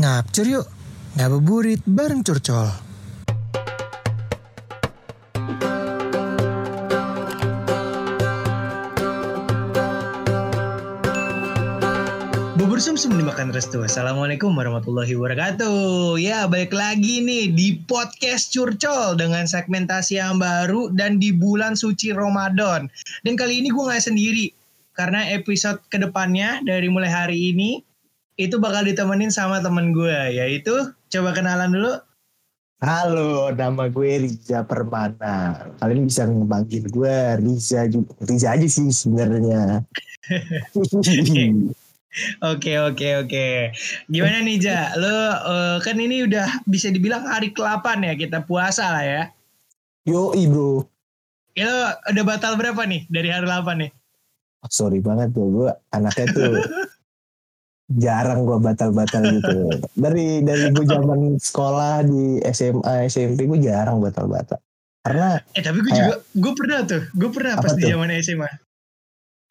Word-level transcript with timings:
Ngapcur 0.00 0.48
yuk, 0.48 0.66
ngabuburit 1.20 1.84
bareng 1.84 2.24
curcol. 2.24 2.72
Bubur 12.56 12.80
sumsum 12.80 13.12
dimakan 13.12 13.52
restu. 13.52 13.84
Assalamualaikum 13.84 14.56
warahmatullahi 14.56 15.12
wabarakatuh. 15.20 16.16
Ya, 16.16 16.48
balik 16.48 16.72
lagi 16.72 17.20
nih 17.20 17.52
di 17.52 17.76
podcast 17.84 18.56
Curcol 18.56 19.20
dengan 19.20 19.44
segmentasi 19.44 20.16
yang 20.16 20.40
baru 20.40 20.88
dan 20.96 21.20
di 21.20 21.28
bulan 21.36 21.76
suci 21.76 22.16
Ramadan. 22.16 22.88
Dan 23.20 23.36
kali 23.36 23.60
ini 23.60 23.68
gue 23.68 23.84
nggak 23.84 24.00
sendiri 24.00 24.48
karena 24.96 25.28
episode 25.28 25.84
ke 25.92 26.00
depannya 26.00 26.64
dari 26.64 26.88
mulai 26.88 27.12
hari 27.12 27.52
ini 27.52 27.84
itu 28.40 28.56
bakal 28.56 28.88
ditemenin 28.88 29.28
sama 29.28 29.60
temen 29.60 29.92
gue 29.92 30.16
yaitu 30.32 30.72
coba 31.12 31.36
kenalan 31.36 31.76
dulu. 31.76 31.92
Halo, 32.80 33.52
nama 33.52 33.92
gue 33.92 34.24
Riza 34.24 34.64
Permana. 34.64 35.68
Kalian 35.84 36.08
bisa 36.08 36.24
ngebanggil 36.24 36.88
gue 36.88 37.16
Riza 37.44 37.84
juga. 37.92 38.16
Riza 38.24 38.56
aja 38.56 38.64
sih 38.64 38.88
sebenarnya. 38.88 39.84
Oke 42.42 42.74
oke 42.74 43.22
oke. 43.22 43.70
Gimana 44.10 44.42
nih 44.42 44.58
Ja? 44.58 44.90
Lo 44.98 45.06
uh, 45.06 45.76
kan 45.78 45.94
ini 45.94 46.26
udah 46.26 46.66
bisa 46.66 46.90
dibilang 46.90 47.22
hari 47.22 47.54
ke-8 47.54 47.86
ya 48.02 48.18
kita 48.18 48.42
puasa 48.42 48.90
lah 48.90 49.04
ya. 49.06 49.22
Yo, 50.02 50.34
bro. 50.34 50.90
Ya 51.54 51.70
lo 51.70 51.94
udah 52.10 52.24
batal 52.26 52.58
berapa 52.58 52.82
nih 52.82 53.06
dari 53.06 53.30
hari 53.30 53.46
8 53.46 53.62
nih? 53.86 53.94
Oh, 54.66 54.70
sorry 54.74 54.98
banget 54.98 55.30
tuh 55.30 55.54
gue 55.54 55.70
anaknya 55.94 56.26
tuh 56.34 56.58
jarang 57.98 58.46
gue 58.46 58.58
batal-batal 58.62 59.22
gitu. 59.34 59.54
Dari 60.02 60.46
dari 60.46 60.70
gue 60.70 60.84
zaman 60.86 61.34
sekolah 61.36 62.06
di 62.06 62.38
SMA 62.54 63.10
SMP 63.10 63.50
gue 63.50 63.58
jarang 63.58 63.98
batal-batal. 63.98 64.62
Karena 65.02 65.40
Eh 65.56 65.64
tapi 65.64 65.80
gue 65.82 65.90
juga 65.90 66.14
gue 66.22 66.52
pernah 66.54 66.78
tuh, 66.86 67.02
gue 67.16 67.30
pernah 67.32 67.58
pas 67.58 67.72
di 67.74 67.82
tuh? 67.82 67.90
zaman 67.96 68.08
SMA. 68.20 68.50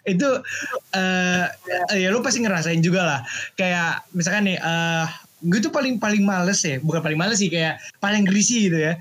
Itu 0.07 0.29
eh 0.95 1.45
ya 1.99 2.07
lo 2.13 2.23
pasti 2.23 2.39
ngerasain 2.39 2.79
juga 2.79 3.01
lah. 3.03 3.19
Kayak 3.59 4.07
misalkan 4.15 4.47
nih 4.47 4.57
eh 4.57 5.07
gue 5.39 5.59
tuh 5.59 5.71
paling 5.71 5.99
paling 5.99 6.23
males 6.23 6.63
ya, 6.63 6.79
bukan 6.79 6.99
paling 7.03 7.19
males 7.19 7.39
sih 7.43 7.51
kayak 7.51 7.79
paling 7.99 8.23
gerisi 8.23 8.71
gitu 8.71 8.79
ya. 8.79 8.95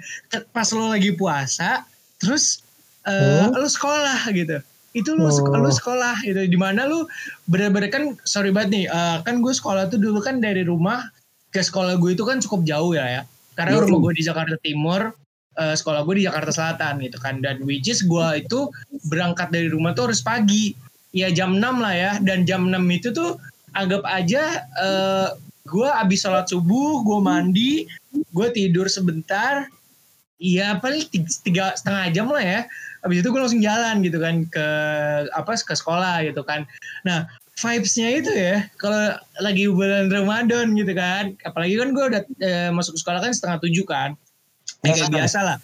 Pas 0.51 0.67
lo 0.75 0.91
lagi 0.91 1.15
puasa, 1.15 1.87
terus 2.19 2.65
eh 3.07 3.47
Hmm? 3.47 3.55
lo 3.55 3.69
sekolah 3.71 4.27
gitu. 4.35 4.59
Itu 4.97 5.15
lu, 5.15 5.29
Oh. 5.29 5.53
lu 5.59 5.71
sekolah 5.71 6.25
gitu. 6.25 6.41
Di 6.49 6.59
mana 6.59 6.89
lu 6.89 7.05
bener-bener 7.47 7.93
kan 7.93 8.05
sorry 8.25 8.49
banget 8.51 8.71
nih. 8.73 8.85
eh, 8.89 9.17
kan 9.23 9.41
gue 9.45 9.53
sekolah 9.53 9.89
tuh 9.93 10.01
dulu 10.01 10.19
kan 10.25 10.41
dari 10.41 10.65
rumah 10.65 11.05
ke 11.53 11.61
sekolah 11.61 11.97
gue 12.01 12.13
itu 12.17 12.25
kan 12.25 12.41
cukup 12.41 12.65
jauh 12.65 12.93
ya 12.97 13.05
ya. 13.05 13.23
Karena 13.57 13.77
Yoi. 13.77 13.85
rumah 13.89 13.99
gue 14.09 14.13
di 14.21 14.25
Jakarta 14.25 14.57
Timur, 14.63 15.13
eh, 15.59 15.75
sekolah 15.77 16.01
gue 16.07 16.15
di 16.21 16.25
Jakarta 16.25 16.51
Selatan 16.55 17.03
gitu 17.05 17.19
kan. 17.21 17.41
Dan 17.45 17.65
which 17.69 17.89
is 17.89 18.01
gue 18.05 18.27
itu 18.41 18.69
berangkat 19.13 19.53
dari 19.53 19.69
rumah 19.69 19.93
tuh 19.93 20.09
harus 20.13 20.25
pagi. 20.25 20.73
Ya 21.13 21.33
jam 21.33 21.57
6 21.57 21.81
lah 21.81 21.95
ya. 21.97 22.13
Dan 22.21 22.45
jam 22.49 22.69
6 22.69 22.89
itu 22.93 23.13
tuh 23.13 23.37
anggap 23.77 24.01
aja 24.09 24.65
eh, 24.81 25.29
gue 25.69 25.85
abis 25.85 26.25
sholat 26.25 26.49
subuh, 26.49 27.05
gue 27.05 27.19
mandi, 27.21 27.85
gue 28.33 28.49
tidur 28.57 28.89
sebentar. 28.89 29.69
Iya 30.39 30.79
paling 30.79 31.03
tiga, 31.11 31.31
tiga 31.43 31.65
setengah 31.75 32.05
jam 32.15 32.27
lah 32.31 32.43
ya. 32.43 32.61
Habis 33.03 33.23
itu 33.23 33.29
gue 33.31 33.41
langsung 33.43 33.63
jalan 33.63 34.03
gitu 34.07 34.19
kan 34.23 34.47
ke 34.47 34.67
apa 35.35 35.51
ke 35.59 35.75
sekolah 35.75 36.23
gitu 36.27 36.43
kan. 36.47 36.63
Nah 37.03 37.27
vibes-nya 37.59 38.23
itu 38.23 38.31
ya 38.31 38.71
kalau 38.79 39.19
lagi 39.43 39.67
bulan 39.67 40.07
Ramadan 40.07 40.79
gitu 40.79 40.95
kan. 40.95 41.35
Apalagi 41.43 41.75
kan 41.75 41.91
gue 41.91 42.05
udah 42.15 42.23
eh, 42.39 42.71
masuk 42.71 42.95
ke 42.95 43.01
sekolah 43.03 43.21
kan 43.23 43.35
setengah 43.35 43.59
tujuh 43.59 43.83
kan. 43.83 44.15
Ya, 44.87 44.95
kayak 44.95 45.11
biasa 45.11 45.39
lah. 45.43 45.57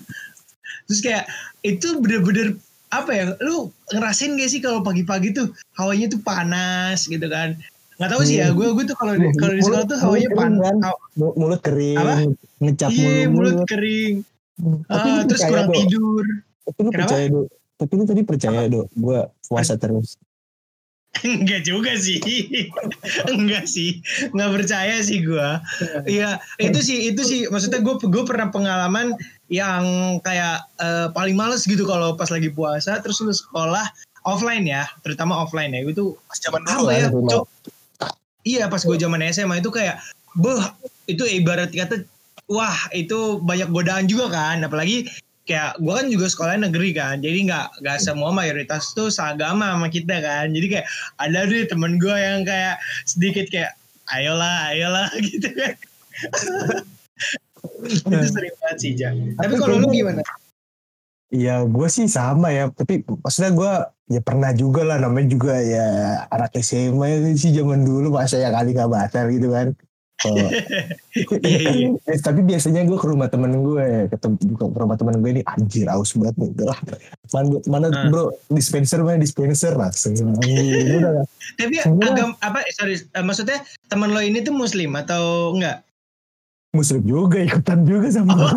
Terus 0.91 1.01
kayak 1.07 1.25
itu 1.63 2.03
bener-bener 2.03 2.59
apa 2.91 3.11
ya? 3.15 3.25
Lu 3.47 3.71
ngerasain 3.95 4.35
gak 4.35 4.51
sih 4.51 4.59
kalau 4.59 4.83
pagi-pagi 4.83 5.31
tuh 5.39 5.55
hawanya 5.79 6.11
tuh 6.11 6.19
panas 6.19 7.07
gitu 7.07 7.31
kan? 7.31 7.55
Nggak 7.95 8.11
tahu 8.11 8.23
sih 8.27 8.43
ya. 8.43 8.51
Gue 8.51 8.75
gue 8.75 8.85
tuh 8.91 8.99
kalau 8.99 9.15
kalau 9.39 9.55
di 9.55 9.63
sekolah 9.63 9.87
tuh 9.87 9.99
hawanya 10.03 10.31
panas. 10.35 10.67
kan? 10.67 10.77
Mu- 11.15 11.35
Mulut 11.39 11.63
kering, 11.63 11.99
Apa? 12.03 12.15
ngecap 12.59 12.91
Iya 12.91 13.31
mulut. 13.31 13.55
mulut 13.55 13.59
kering. 13.71 14.15
Tapi 14.59 15.09
Ah, 15.11 15.23
terus 15.27 15.43
kurang 15.43 15.69
Dok? 15.69 15.77
tidur. 15.77 16.25
Tapi 16.65 16.79
lu 16.81 16.91
Kenapa? 16.91 16.99
percaya 17.11 17.25
dok. 17.29 17.47
Tapi 17.75 17.93
lu 17.93 18.05
tadi 18.07 18.23
percaya 18.23 18.63
dok. 18.71 18.87
Gue 18.95 19.19
puasa 19.45 19.75
terus. 19.75 20.15
Enggak 21.23 21.63
juga 21.63 21.95
sih. 21.95 22.19
Enggak 23.35 23.71
sih. 23.71 24.03
Enggak 24.35 24.51
percaya 24.63 24.99
sih 25.01 25.23
gua. 25.23 25.63
Iya, 26.07 26.39
itu 26.59 26.79
sih 26.83 27.11
itu 27.11 27.23
sih 27.23 27.41
maksudnya 27.51 27.79
gue 27.83 27.95
gue 28.03 28.25
pernah 28.27 28.51
pengalaman 28.51 29.15
yang 29.47 29.85
kayak 30.23 30.67
eh, 30.83 31.07
paling 31.15 31.39
males 31.39 31.63
gitu 31.67 31.87
kalau 31.87 32.19
pas 32.19 32.31
lagi 32.35 32.51
puasa 32.51 32.99
terus 32.99 33.23
lu 33.23 33.31
sekolah 33.31 33.87
offline 34.25 34.65
ya, 34.67 34.89
terutama 35.07 35.39
offline 35.39 35.71
ya. 35.71 35.85
Itu 35.87 36.19
Pas 36.27 36.39
zaman 36.43 36.63
apa 36.67 36.91
ya? 36.95 37.07
Cok? 37.13 37.45
Iya, 38.45 38.69
pas 38.69 38.83
gue 38.83 38.97
zaman 38.99 39.21
SMA 39.31 39.63
itu 39.63 39.71
kayak 39.71 40.01
beh 40.35 40.67
itu 41.07 41.23
ibarat 41.31 41.71
kata 41.71 42.03
wah 42.51 42.79
itu 42.93 43.41
banyak 43.43 43.69
godaan 43.73 44.07
juga 44.07 44.31
kan. 44.33 44.65
Apalagi 44.65 45.09
kayak 45.45 45.77
gue 45.77 45.93
kan 45.93 46.09
juga 46.09 46.27
sekolah 46.29 46.55
negeri 46.61 46.91
kan. 46.97 47.21
Jadi 47.21 47.49
nggak 47.49 47.85
nggak 47.85 47.99
semua 48.01 48.33
mayoritas 48.33 48.93
tuh 48.97 49.13
seagama 49.13 49.77
sama 49.77 49.89
kita 49.93 50.21
kan. 50.21 50.53
Jadi 50.53 50.67
kayak 50.79 50.87
ada 51.21 51.41
deh 51.45 51.65
temen 51.69 52.01
gue 52.01 52.17
yang 52.17 52.43
kayak 52.45 52.81
sedikit 53.05 53.47
kayak 53.53 53.77
ayolah 54.13 54.73
ayolah 54.73 55.09
gitu 55.29 55.49
kan. 55.53 55.75
Itu 57.85 58.29
sering 58.29 58.55
banget 58.61 58.79
sih 58.81 58.93
Jan 58.97 59.37
tapi 59.37 59.37
Tapi 59.41 59.55
kalau 59.61 59.77
lu 59.81 59.89
gimana? 59.93 60.21
Ya 61.35 61.67
gue 61.67 61.89
sih 61.91 62.07
sama 62.07 62.55
ya, 62.55 62.71
tapi 62.71 63.03
maksudnya 63.03 63.51
gue 63.51 63.73
ya 64.15 64.21
pernah 64.23 64.55
juga 64.55 64.87
lah. 64.87 65.03
Namanya 65.03 65.35
juga 65.35 65.59
ya 65.59 65.87
anak 66.31 66.55
SMA 66.63 67.35
sih 67.35 67.51
zaman 67.51 67.83
dulu 67.83 68.15
masa 68.15 68.39
ya 68.39 68.55
kali 68.55 68.77
gak 68.77 68.87
batal 68.87 69.27
gitu 69.33 69.51
kan. 69.51 69.75
Oh. 70.25 70.35
Iya, 71.15 71.59
iya. 71.71 71.89
Eh, 72.11 72.19
tapi 72.19 72.43
biasanya 72.43 72.83
gue 72.83 72.99
ke 72.99 73.07
rumah 73.07 73.31
temen 73.31 73.63
gue, 73.63 74.11
ketemu 74.11 74.35
ke 74.59 74.67
rumah 74.75 74.99
temen 74.99 75.23
gue 75.23 75.31
ini 75.31 75.43
anjir 75.47 75.87
aus 75.87 76.11
banget 76.19 76.35
nih. 76.43 76.49
Udah 76.59 76.67
lah. 76.75 76.79
Mana, 77.31 77.47
mana 77.71 77.87
Ah. 77.95 78.11
bro 78.11 78.23
dispenser 78.51 78.99
mana 78.99 79.17
dispenser 79.17 79.79
langsung. 79.79 80.11
Anjir, 80.19 80.99
udah 80.99 81.13
lah. 81.23 81.27
tapi 81.55 81.79
agam 82.03 82.35
apa 82.41 82.67
sorry 82.75 82.99
eh, 82.99 83.23
maksudnya 83.23 83.63
teman 83.87 84.11
lo 84.11 84.19
ini 84.19 84.43
tuh 84.43 84.51
muslim 84.51 84.91
atau 84.97 85.55
enggak 85.55 85.87
Muslim 86.75 87.07
juga 87.07 87.39
ikutan 87.39 87.87
juga 87.87 88.11
sama 88.11 88.35
Oh. 88.35 88.51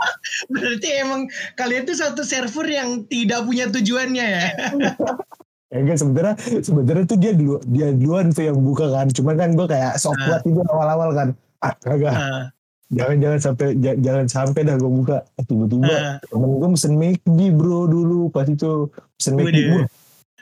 Berarti 0.56 0.88
emang 0.96 1.28
kalian 1.54 1.84
tuh 1.84 1.92
satu 1.92 2.24
server 2.24 2.64
yang 2.64 3.04
tidak 3.04 3.44
punya 3.44 3.68
tujuannya 3.68 4.24
ya? 4.24 4.46
Ya 5.70 5.78
enggak 5.78 5.96
sebenarnya 5.96 6.34
sebenarnya 6.58 7.04
tuh 7.04 7.14
dia 7.16 7.32
dulu 7.32 7.54
dia 7.64 7.88
duluan 7.90 8.26
tuh 8.28 8.42
yang 8.42 8.58
buka 8.58 8.86
kan. 8.86 9.06
Cuman 9.08 9.34
kan 9.34 9.50
gue 9.52 9.66
kayak 9.66 9.92
sok 9.96 10.12
Ah. 10.12 10.22
kuat 10.28 10.42
itu 10.44 10.60
awal-awal 10.64 11.10
kan. 11.12 11.28
Ah 11.58 11.72
kagak. 11.76 12.10
Ah, 12.10 12.44
jangan 12.88 13.16
jangan 13.16 13.38
sampai 13.40 13.66
ja- 13.76 13.94
jangan 13.96 14.26
sampai 14.26 14.60
dah 14.62 14.74
gue 14.74 14.90
buka 14.92 15.16
Eh, 15.32 15.44
tiba-tiba 15.44 15.86
ah. 15.88 16.16
temen 16.20 16.50
gue 16.52 16.68
mesen 16.68 16.94
McD 16.96 17.40
bro 17.50 17.86
dulu 17.86 18.28
pas 18.28 18.42
itu 18.44 18.90
mesen 19.14 19.34
McD 19.36 19.46
Waduh. 19.46 19.70
wah 19.76 19.86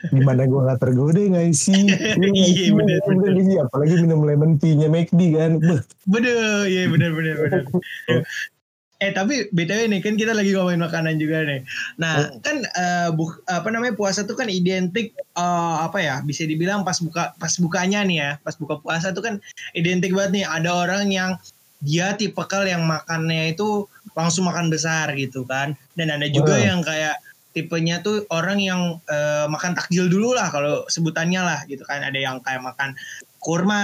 gimana 0.09 0.43
gue 0.47 0.61
gak 0.62 0.78
tergoda 0.78 1.19
gak 1.28 1.44
sih 1.53 1.91
Iya, 2.38 2.71
bener, 2.72 3.03
bener. 3.05 3.33
Iya, 3.37 3.61
apalagi 3.65 3.94
minum 3.99 4.22
lemon 4.22 4.55
tea 4.55 4.72
nya 4.75 4.87
McD 4.87 5.21
kan 5.34 5.59
Bener, 6.05 6.65
iya 6.65 6.87
bener 6.87 7.11
bener 7.12 7.34
bener. 7.37 7.62
eh 8.98 9.14
tapi 9.14 9.47
btw 9.54 9.86
nih 9.86 10.03
kan 10.03 10.19
kita 10.19 10.34
lagi 10.34 10.50
ngomongin 10.59 10.82
makanan 10.82 11.22
juga 11.22 11.47
nih. 11.47 11.62
Nah 12.03 12.34
kan 12.42 12.66
eh, 12.66 13.09
bu- 13.14 13.38
apa 13.47 13.70
namanya 13.70 13.94
puasa 13.94 14.26
tuh 14.26 14.34
kan 14.34 14.50
identik 14.50 15.14
eh, 15.14 15.76
apa 15.86 16.03
ya 16.03 16.19
bisa 16.26 16.42
dibilang 16.42 16.82
pas 16.82 16.98
buka 16.98 17.31
pas 17.38 17.54
bukanya 17.62 18.03
nih 18.03 18.19
ya 18.19 18.31
pas 18.42 18.58
buka 18.58 18.82
puasa 18.82 19.14
tuh 19.14 19.22
kan 19.22 19.34
identik 19.78 20.10
banget 20.10 20.42
nih. 20.42 20.44
Ada 20.50 20.70
orang 20.75 21.14
yang 21.14 21.38
dia 21.78 22.11
tipikal 22.19 22.67
yang 22.67 22.82
makannya 22.90 23.55
itu 23.55 23.87
langsung 24.19 24.50
makan 24.50 24.67
besar 24.67 25.14
gitu 25.14 25.46
kan. 25.46 25.78
Dan 25.94 26.11
ada 26.11 26.26
juga 26.26 26.58
Hmm. 26.58 26.67
yang 26.67 26.81
kayak 26.82 27.23
tipenya 27.55 28.02
tuh 28.02 28.26
orang 28.34 28.58
yang 28.58 28.99
eh, 29.06 29.46
makan 29.46 29.78
takjil 29.78 30.11
dulu 30.11 30.34
lah 30.34 30.50
kalau 30.50 30.82
sebutannya 30.90 31.38
lah 31.38 31.62
gitu 31.70 31.87
kan. 31.87 32.02
Ada 32.02 32.19
yang 32.19 32.43
kayak 32.43 32.67
makan 32.67 32.99
kurma 33.38 33.82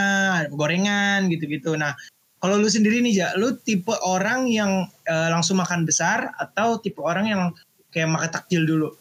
gorengan 0.50 1.30
gitu-gitu. 1.30 1.78
Nah 1.78 1.94
kalau 2.44 2.60
lu 2.60 2.68
sendiri 2.68 3.00
nih 3.00 3.14
ja 3.16 3.28
lu 3.34 3.56
tipe 3.56 3.88
orang 4.04 4.44
yang 4.44 4.84
eh, 5.02 5.28
langsung 5.32 5.56
makan 5.56 5.88
besar 5.88 6.28
atau 6.36 6.76
tipe 6.76 7.00
orang 7.00 7.24
yang 7.24 7.42
kayak 7.88 8.12
makan 8.12 8.28
takjil 8.28 8.68
dulu? 8.68 8.92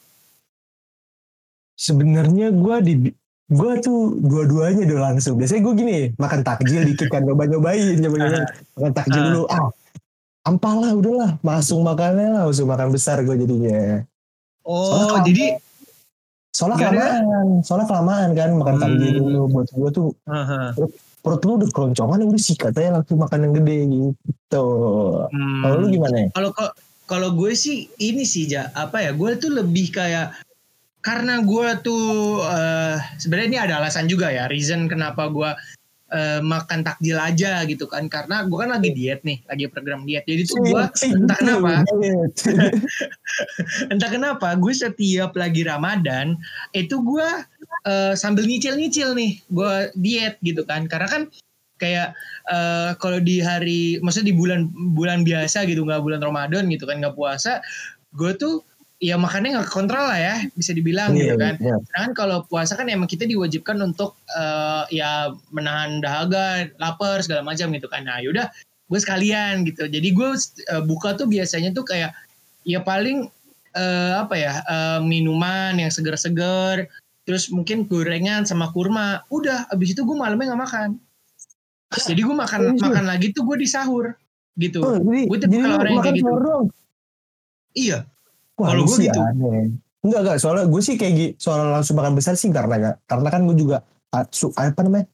Sebenarnya 1.75 2.53
gue 2.53 2.75
di 2.81 2.93
gue 3.51 3.71
tuh 3.83 4.15
dua-duanya 4.15 4.87
udah 4.87 5.11
langsung. 5.11 5.35
Biasanya 5.35 5.61
gue 5.61 5.73
gini 5.75 5.97
makan 6.15 6.41
takjil 6.41 6.87
dikit 6.87 7.11
kan 7.11 7.27
nyoba-nyobain 7.27 7.99
nyoba-nyobain. 7.99 8.47
Makan 8.79 8.93
takjil 8.95 9.19
Ah. 9.19 9.27
dulu 9.27 9.41
ah 9.51 9.67
ampalah 10.43 10.91
udahlah. 10.95 11.31
Langsung 11.43 11.83
makannya 11.83 12.27
lah 12.31 12.41
langsung 12.47 12.71
makan 12.71 12.89
besar 12.89 13.19
gue 13.21 13.35
jadinya. 13.35 14.07
Oh 14.63 14.87
Soalnya 15.03 15.19
jadi 15.27 15.45
soalnya 16.55 16.77
kelamaan. 16.79 17.47
Soalnya 17.59 17.87
kelamaan 17.89 18.29
kan 18.31 18.49
makan 18.55 18.75
takjil 18.79 19.11
Hmm. 19.11 19.19
dulu. 19.19 19.41
Buat 19.51 19.67
gue 19.73 19.89
tuh 19.91 20.07
Aha. 20.29 20.71
Perut 21.23 21.41
lu 21.47 21.55
udah 21.55 21.69
keloncongan 21.71 22.19
udah 22.19 22.43
sikat 22.43 22.75
aja 22.75 22.99
langsung 22.99 23.23
makan 23.23 23.47
yang 23.47 23.53
gede 23.63 23.77
gitu. 23.87 24.67
Hmm. 25.31 25.63
Kalau 25.63 25.75
lu 25.79 25.87
gimana 25.87 26.15
ya? 26.27 26.29
Kalau 26.35 26.51
kalau 27.07 27.29
gue 27.35 27.55
sih 27.55 27.87
ini 27.99 28.27
sih 28.27 28.47
ja 28.47 28.71
apa 28.75 28.99
ya 28.99 29.11
gue 29.15 29.31
tuh 29.39 29.51
lebih 29.55 29.91
kayak 29.91 30.35
karena 31.03 31.43
gue 31.43 31.67
tuh 31.83 32.39
eh, 32.43 32.95
sebenarnya 33.19 33.49
ini 33.51 33.59
ada 33.59 33.73
alasan 33.83 34.07
juga 34.07 34.31
ya 34.31 34.47
reason 34.47 34.87
kenapa 34.87 35.27
gue 35.27 35.51
eh, 36.15 36.39
makan 36.39 36.79
takjil 36.87 37.19
aja 37.19 37.67
gitu 37.67 37.91
kan 37.91 38.07
karena 38.07 38.47
gue 38.47 38.55
kan 38.55 38.71
lagi 38.71 38.95
diet 38.95 39.19
nih 39.27 39.43
lagi 39.51 39.67
program 39.67 40.07
diet 40.07 40.23
jadi 40.23 40.47
tuh 40.47 40.63
gue 40.63 40.83
entah 41.11 41.37
kenapa 41.43 41.71
entah 43.91 44.09
kenapa 44.09 44.47
gue 44.55 44.73
setiap 44.73 45.35
lagi 45.35 45.67
Ramadan 45.67 46.39
itu 46.71 47.03
gue 47.03 47.29
eh, 47.85 48.13
sambil 48.13 48.45
nyicil-nyicil 48.45 49.13
nih 49.17 49.41
gue 49.49 49.73
diet 49.97 50.35
gitu 50.45 50.63
kan 50.63 50.85
karena 50.87 51.07
kan 51.09 51.23
kayak 51.81 52.15
eh, 52.47 52.91
kalau 53.01 53.19
di 53.19 53.43
hari 53.43 53.99
maksudnya 53.99 54.31
di 54.31 54.37
bulan 54.37 54.69
bulan 54.95 55.25
biasa 55.27 55.67
gitu 55.67 55.83
nggak 55.83 56.03
bulan 56.05 56.21
Ramadan 56.23 56.69
gitu 56.71 56.87
kan 56.87 57.01
nggak 57.01 57.17
puasa 57.17 57.59
gue 58.13 58.31
tuh 58.37 58.61
ya 59.03 59.19
makannya 59.19 59.59
nggak 59.59 59.67
kontrol 59.67 60.07
lah 60.07 60.15
ya 60.15 60.35
bisa 60.55 60.71
dibilang 60.71 61.11
gitu 61.11 61.35
kan 61.35 61.59
Iya, 61.59 61.75
Sedangkan 61.91 62.13
kalau 62.15 62.37
puasa 62.47 62.79
kan 62.79 62.87
emang 62.87 63.11
kita 63.11 63.27
diwajibkan 63.27 63.75
untuk 63.83 64.15
eh, 64.31 64.83
ya 64.95 65.35
menahan 65.51 65.99
dahaga, 65.99 66.71
lapar 66.79 67.19
segala 67.19 67.43
macam 67.43 67.67
gitu 67.75 67.91
kan. 67.91 68.07
Nah 68.07 68.23
yaudah 68.23 68.47
gue 68.87 68.99
sekalian 68.99 69.67
gitu. 69.67 69.91
Jadi 69.91 70.07
gue 70.15 70.29
eh, 70.71 70.83
buka 70.87 71.19
tuh 71.19 71.27
biasanya 71.27 71.75
tuh 71.75 71.83
kayak 71.83 72.15
ya 72.63 72.79
paling 72.79 73.27
eh, 73.75 74.13
apa 74.15 74.35
ya 74.39 74.63
eh, 74.63 74.99
minuman 75.03 75.75
yang 75.75 75.91
seger-seger, 75.91 76.87
terus 77.23 77.47
mungkin 77.49 77.87
gorengan 77.87 78.43
sama 78.43 78.69
kurma. 78.69 79.23
Udah 79.27 79.67
abis 79.71 79.95
itu 79.95 80.03
gue 80.03 80.15
malamnya 80.15 80.53
nggak 80.53 80.63
makan. 80.63 80.89
Jadi 81.93 82.21
gue 82.25 82.35
makan 82.35 82.59
lu? 82.63 82.71
makan 82.81 83.05
lagi 83.05 83.29
tuh 83.31 83.45
gue 83.45 83.57
di 83.61 83.67
sahur 83.69 84.17
gitu. 84.57 84.81
Oh, 84.81 84.97
jadi, 84.97 85.29
Gue 85.29 85.37
tipe 85.37 85.53
jadi 85.53 85.61
lu 85.61 85.73
orang 85.77 85.85
yang 85.85 85.97
makan 85.97 86.05
kayak 86.05 86.17
gitu. 86.17 86.31
doang? 86.33 86.65
Iya. 87.73 87.97
Kalau 88.53 88.85
sih 88.85 89.05
gitu. 89.09 89.19
aneh. 89.21 89.61
Enggak, 90.03 90.19
enggak. 90.25 90.37
Soalnya 90.41 90.65
gue 90.69 90.81
sih 90.81 90.95
kayak 90.97 91.13
gitu. 91.17 91.33
Soal 91.41 91.69
langsung 91.69 91.95
makan 91.97 92.13
besar 92.17 92.33
sih 92.37 92.49
karena 92.49 92.97
karena 93.05 93.27
kan 93.29 93.41
gue 93.45 93.55
juga 93.57 93.77
ah, 94.09 94.25
su- 94.29 94.53
apa 94.53 94.81
namanya 94.81 95.05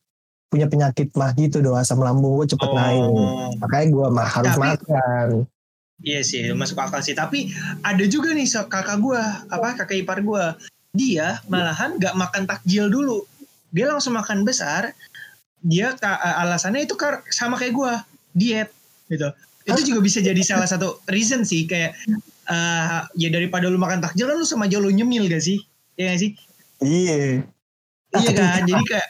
punya 0.49 0.65
penyakit 0.65 1.13
mah 1.13 1.31
gitu 1.37 1.61
doa 1.61 1.85
asam 1.85 2.01
lambung 2.01 2.39
gue 2.41 2.47
cepet 2.51 2.69
naik. 2.73 3.03
Oh. 3.05 3.51
Makanya 3.59 3.85
gue 3.91 4.07
mah 4.09 4.27
harus 4.27 4.53
Tapi- 4.55 4.63
makan. 4.63 5.27
Iya 5.99 6.23
sih, 6.23 6.47
masuk 6.55 6.79
akal 6.79 7.03
sih. 7.03 7.11
Tapi 7.11 7.51
ada 7.83 8.03
juga 8.07 8.31
nih 8.31 8.47
kakak 8.47 9.03
gua, 9.03 9.19
apa 9.51 9.75
kakak 9.83 9.99
ipar 9.99 10.23
gua, 10.23 10.55
dia 10.89 11.37
malahan 11.45 11.95
nggak 11.97 12.15
makan 12.17 12.43
takjil 12.45 12.89
dulu. 12.89 13.25
Dia 13.69 13.85
langsung 13.89 14.17
makan 14.17 14.41
besar. 14.41 14.93
Dia 15.59 15.93
alasannya 16.39 16.87
itu 16.87 16.95
sama 17.29 17.59
kayak 17.59 17.73
gua, 17.75 17.93
diet 18.31 18.71
gitu. 19.11 19.27
Itu 19.67 19.81
juga 19.85 19.99
bisa 20.01 20.23
jadi 20.23 20.39
salah 20.41 20.65
satu 20.65 21.03
reason 21.05 21.43
sih 21.45 21.67
kayak 21.67 21.93
eh, 22.49 22.99
ya 23.13 23.29
daripada 23.29 23.69
lu 23.69 23.77
makan 23.77 24.01
takjil 24.01 24.25
kan 24.25 24.39
lu 24.39 24.47
sama 24.47 24.65
aja 24.65 24.81
lu 24.81 24.89
nyemil 24.89 25.29
gak 25.29 25.43
sih? 25.43 25.61
Iya 25.99 26.15
gak 26.15 26.19
sih? 26.23 26.31
Iya. 26.81 27.43
Iya 28.09 28.31
kan? 28.33 28.61
Jadi 28.65 28.83
kayak 28.87 29.07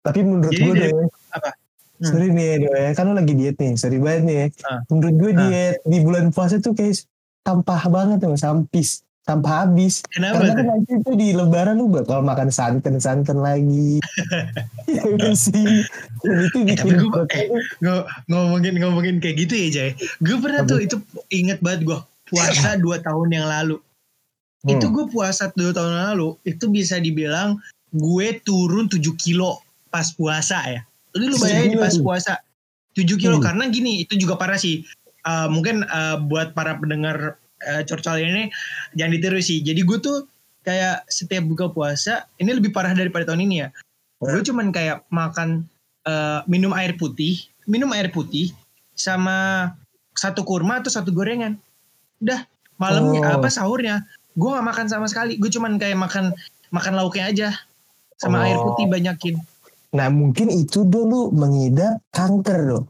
Tapi 0.00 0.20
menurut 0.22 0.54
gue 0.54 0.74
dari- 0.78 0.94
deh. 0.94 1.08
apa? 1.34 1.50
Hmm. 1.98 2.06
Sorry 2.12 2.28
nih 2.30 2.48
Do 2.62 2.68
ya. 2.70 2.88
Kan 2.94 3.04
lu 3.10 3.14
lagi 3.18 3.32
diet 3.34 3.56
nih. 3.58 3.72
Sorry 3.74 3.98
banget 3.98 4.22
nih 4.22 4.36
ya. 4.38 4.46
Ah. 4.64 4.80
Menurut 4.88 5.14
gue 5.18 5.30
Ah. 5.34 5.38
diet 5.44 5.76
di 5.82 5.98
bulan 5.98 6.30
puasa 6.30 6.62
tuh 6.62 6.72
kayak 6.72 7.02
sampah 7.42 7.82
banget 7.90 8.22
tuh. 8.22 8.38
Sampis. 8.38 9.02
Sampah 9.26 9.66
habis. 9.66 10.06
kenapa 10.06 10.38
Karena 10.38 10.54
kan 10.54 10.66
nanti 10.70 10.92
tuh 11.02 11.18
di 11.18 11.34
lebaran 11.34 11.82
lu 11.82 11.90
bakal 11.90 12.22
makan 12.22 12.46
santan-santan 12.48 13.42
lagi. 13.42 13.98
Iya 14.86 15.02
kan 15.18 15.34
sih. 15.34 15.82
Dan 16.22 16.46
itu 16.46 16.58
Eh, 16.62 16.76
tapi 16.78 16.94
bikin 16.94 17.26
eh, 17.34 17.46
Ngo- 17.82 18.06
ngomongin 18.30 18.74
ngomongin 18.78 19.16
kayak 19.18 19.42
gitu 19.42 19.58
ya 19.58 19.68
Jay. 19.68 19.90
Gue 20.22 20.38
pernah 20.38 20.62
tuh 20.62 20.78
itu 20.78 21.02
inget 21.28 21.58
banget 21.58 21.90
gue 21.90 21.98
puasa 22.30 22.78
dua 22.86 23.02
tahun 23.02 23.34
yang 23.34 23.50
lalu. 23.50 23.82
Hmm. 24.62 24.78
Itu 24.78 24.94
gue 24.94 25.10
puasa 25.10 25.50
dua 25.52 25.74
tahun 25.74 25.90
yang 25.90 26.06
lalu 26.14 26.38
itu 26.46 26.70
bisa 26.70 27.02
dibilang 27.02 27.58
gue 27.90 28.38
turun 28.42 28.86
7 28.86 29.02
kilo 29.18 29.58
pas 29.90 30.06
puasa 30.12 30.62
ya. 30.70 30.86
Jadi 31.10 31.24
lu 31.26 31.36
bayangin 31.36 31.82
pas 31.82 31.98
puasa 31.98 32.38
7 32.94 33.02
kilo 33.18 33.38
Hmm. 33.38 33.44
karena 33.44 33.64
gini 33.68 34.06
itu 34.06 34.14
juga 34.14 34.38
parah 34.38 34.54
sih. 34.54 34.86
Eh, 35.20 35.48
mungkin 35.50 35.82
eh, 35.82 36.16
buat 36.22 36.54
para 36.54 36.78
pendengar 36.78 37.42
eh, 37.62 37.82
curcol 37.84 38.20
ini 38.20 38.52
jangan 38.92 39.12
ditiru 39.16 39.40
sih. 39.40 39.64
Jadi 39.64 39.80
gue 39.80 39.98
tuh 39.98 40.28
kayak 40.60 41.06
setiap 41.06 41.46
buka 41.46 41.70
puasa 41.70 42.26
ini 42.36 42.52
lebih 42.52 42.74
parah 42.74 42.92
daripada 42.92 43.32
tahun 43.32 43.46
ini 43.46 43.54
ya. 43.62 43.68
Gue 44.18 44.42
cuman 44.42 44.72
kayak 44.72 45.06
makan 45.08 45.64
eh, 46.04 46.40
minum 46.46 46.70
air 46.72 46.94
putih, 46.94 47.40
minum 47.64 47.90
air 47.90 48.10
putih 48.10 48.52
sama 48.92 49.70
satu 50.12 50.42
kurma 50.42 50.80
atau 50.80 50.88
satu 50.88 51.12
gorengan. 51.12 51.56
Udah 52.20 52.44
malamnya 52.76 53.20
Oh. 53.24 53.36
apa 53.40 53.48
sahurnya 53.48 54.04
gue 54.36 54.48
nggak 54.48 54.66
makan 54.66 54.86
sama 54.86 55.06
sekali. 55.08 55.36
Gue 55.36 55.48
cuman 55.48 55.76
kayak 55.76 55.96
makan 55.96 56.32
makan 56.68 56.92
lauknya 56.96 57.24
aja 57.28 57.48
sama 58.16 58.40
Oh. 58.40 58.46
air 58.46 58.58
putih 58.58 58.86
banyakin. 58.88 59.36
Nah 59.92 60.08
mungkin 60.08 60.48
itu 60.48 60.84
dulu 60.84 61.32
mengidap 61.32 62.00
kanker 62.12 62.58
loh. 62.64 62.84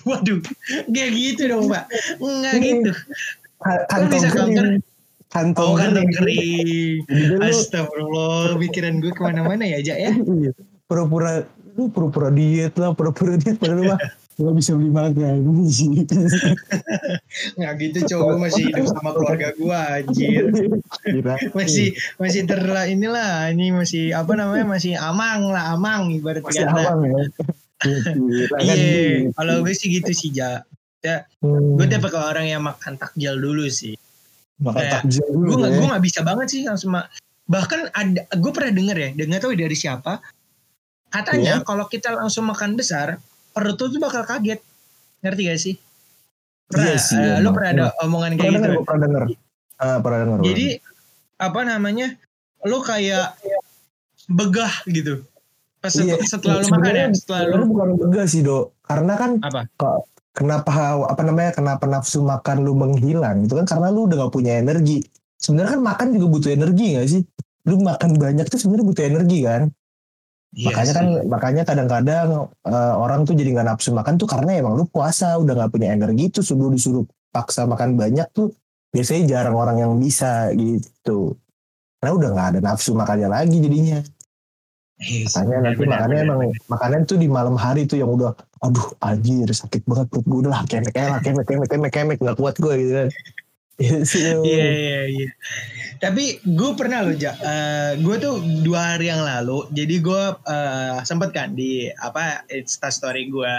Waduh, 0.00 0.40
kayak 0.94 1.10
gitu 1.12 1.42
dong 1.46 1.68
pak. 1.68 1.86
Enggak 2.18 2.54
Iya. 2.56 2.62
gitu. 2.64 2.92
Ka- 3.60 3.84
Kok 3.86 4.08
bisa 4.08 4.28
kanker? 4.28 4.66
Kantong 5.30 5.62
Oh 5.62 5.74
kan 5.76 5.94
kering. 5.94 6.10
kering. 6.10 7.38
Astagfirullah, 7.38 8.58
pikiran 8.58 8.98
gue 8.98 9.12
ke 9.12 9.22
mana-mana 9.22 9.62
ya, 9.62 9.78
Jak 9.78 9.94
ya. 9.96 10.10
iya, 10.42 10.50
pura-pura 10.84 11.46
lu 11.70 11.86
pura-pura 11.86 12.28
diet 12.28 12.74
lah, 12.74 12.90
pura-pura 12.90 13.38
diet 13.38 13.54
padahal 13.54 13.78
lu 13.78 13.84
mah 13.86 14.00
gak 14.40 14.54
bisa 14.56 14.72
beli 14.72 14.90
makan. 14.90 15.36
Nggak 17.60 17.72
gitu, 17.78 17.98
cowok 18.08 18.24
gue 18.26 18.38
masih 18.40 18.62
hidup 18.66 18.86
sama 18.88 19.10
keluarga 19.12 19.48
gue, 19.52 19.78
anjir. 19.78 20.44
Masih 21.52 21.86
masih 22.16 22.42
terlah 22.44 22.88
inilah, 22.88 23.52
ini 23.52 23.70
masih 23.70 24.10
apa 24.10 24.32
namanya 24.34 24.66
masih 24.66 24.96
amang 24.96 25.46
lah, 25.46 25.76
amang 25.76 26.10
ibarat 26.10 26.40
masih 26.42 26.64
kata. 26.64 26.80
awam 26.90 27.06
ya. 27.06 27.22
Iya, 28.58 29.30
kalau 29.32 29.62
gue 29.62 29.74
sih 29.76 29.88
gitu 29.92 30.10
sih, 30.10 30.32
Ja. 30.32 30.64
Ya, 31.00 31.24
Hmm, 31.40 31.80
gue 31.80 31.86
tipe 31.88 32.06
ke 32.06 32.18
orang 32.20 32.44
yang 32.44 32.60
makan 32.60 32.94
takjil 32.94 33.34
dulu 33.34 33.64
sih. 33.66 33.96
makan 34.60 34.76
kayak, 34.76 34.92
takjil 35.00 35.24
dulu 35.26 35.48
gue 35.56 35.64
ya. 35.64 35.72
gue 35.72 35.86
nggak 35.88 36.04
bisa 36.04 36.20
banget 36.20 36.46
sih 36.46 36.60
langsung 36.62 36.92
bahkan 37.48 37.88
ada 37.90 38.28
gue 38.28 38.52
pernah 38.52 38.68
denger 38.70 38.96
ya 38.96 39.08
dengar 39.16 39.40
tahu 39.40 39.56
dari 39.56 39.72
siapa? 39.72 40.20
Katanya 41.08 41.58
Iya. 41.58 41.64
kalau 41.64 41.84
kita 41.86 42.12
langsung 42.12 42.44
makan 42.44 42.76
besar 42.76 43.16
perut 43.50 43.74
tuh 43.74 43.96
bakal 43.96 44.22
kaget. 44.22 44.60
Ngerti 45.20 45.42
gak 45.42 45.58
sih? 45.58 45.74
Pernah 46.64 46.86
Iya 46.86 46.96
sih, 46.96 47.16
eh, 47.16 47.40
lo 47.40 47.50
pernah 47.50 47.70
ada 47.70 47.86
omongan 48.00 48.30
kayak 48.30 48.40
Pernah 48.46 48.52
gitu? 48.54 48.68
denger, 48.68 48.84
pernah 48.84 49.00
denger. 49.02 49.22
Ah, 49.76 49.98
pernah 49.98 50.18
denger. 50.20 50.38
jadi 50.44 50.66
apa 51.36 51.60
namanya? 51.62 52.08
Lo 52.62 52.78
kayak 52.80 53.26
begah 54.28 54.72
gitu. 54.86 55.24
Pas 55.78 55.90
Iya, 55.90 56.20
setelah 56.22 56.60
lo 56.60 56.68
makan 56.68 56.92
ya 56.94 57.06
setelah 57.10 57.40
lo 57.50 57.64
bukan 57.66 57.88
begah 57.98 58.24
sih 58.24 58.40
dok. 58.40 58.76
Karena 58.82 59.16
kan 59.16 59.30
apa 59.40 59.64
kenapa 60.30 60.70
apa 61.06 61.22
namanya 61.26 61.50
kenapa 61.54 61.84
nafsu 61.86 62.22
makan 62.22 62.62
lu 62.62 62.72
menghilang 62.78 63.44
itu 63.44 63.54
kan? 63.58 63.66
Karena 63.66 63.88
lu 63.90 64.06
udah 64.06 64.26
gak 64.26 64.32
punya 64.34 64.58
energi. 64.58 65.02
Sebenarnya 65.40 65.78
kan 65.78 65.82
makan 65.82 66.06
juga 66.16 66.26
butuh 66.30 66.50
energi 66.52 66.86
gak 66.96 67.08
sih? 67.08 67.22
Lu 67.68 67.80
makan 67.80 68.10
banyak 68.16 68.46
tuh 68.48 68.58
sebenarnya 68.60 68.86
butuh 68.86 69.04
energi 69.04 69.38
kan? 69.44 69.62
Iya 70.50 70.66
makanya 70.66 70.92
kan 70.98 71.06
makanya 71.30 71.62
kadang-kadang 71.62 72.28
eh, 72.66 72.94
orang 72.98 73.22
tuh 73.22 73.38
jadi 73.38 73.54
nggak 73.54 73.68
nafsu 73.70 73.94
makan 73.94 74.18
tuh 74.18 74.26
karena 74.26 74.58
emang 74.58 74.74
lu 74.74 74.82
puasa 74.90 75.38
udah 75.38 75.54
nggak 75.54 75.70
punya 75.70 75.94
energi 75.94 76.26
tuh 76.34 76.42
suruh 76.42 76.74
disuruh 76.74 77.06
paksa 77.30 77.70
makan 77.70 77.94
banyak 77.94 78.26
tuh 78.34 78.50
biasanya 78.90 79.22
jarang 79.30 79.54
orang 79.54 79.78
yang 79.78 79.92
bisa 79.94 80.50
gitu. 80.58 81.38
Karena 82.02 82.12
udah 82.18 82.28
nggak 82.34 82.48
ada 82.50 82.60
nafsu 82.66 82.98
makannya 82.98 83.30
lagi 83.30 83.62
jadinya 83.62 84.02
Iya 85.00 85.24
sih, 85.32 85.40
makanya 85.40 85.58
nanti 85.64 85.80
benar, 85.80 85.92
makannya 85.96 86.16
benar, 86.20 86.28
emang 86.28 86.38
benar. 86.44 86.68
makanan 86.68 87.00
tuh 87.08 87.16
di 87.16 87.28
malam 87.32 87.56
hari 87.56 87.82
tuh 87.88 87.96
yang 87.96 88.12
udah 88.12 88.36
aduh 88.60 88.86
anjir 89.00 89.48
sakit 89.48 89.88
banget 89.88 90.06
perut 90.12 90.26
gue 90.28 90.38
udah 90.44 90.60
kemek 90.68 90.92
lah 90.92 91.18
kemek 91.24 91.48
kemek 91.48 91.68
kemek 91.72 91.92
kemek 91.92 92.18
nggak 92.20 92.36
kuat 92.36 92.60
gue 92.60 92.74
gitu 92.84 92.92
kan 92.92 93.08
Iya 93.80 94.04
Iya 94.44 94.68
iya 94.76 95.00
iya. 95.08 95.28
Tapi 96.04 96.36
gue 96.44 96.70
pernah 96.76 97.00
loh, 97.00 97.16
Ja. 97.16 97.32
Eh, 97.32 97.92
gue 98.04 98.16
tuh 98.20 98.44
dua 98.60 98.92
hari 98.92 99.08
yang 99.08 99.24
lalu, 99.24 99.64
jadi 99.72 100.04
gue 100.04 100.22
eh, 100.36 101.00
sempet 101.08 101.32
kan 101.32 101.56
di 101.56 101.88
apa 101.96 102.44
Insta 102.52 102.92
story 102.92 103.32
gue, 103.32 103.52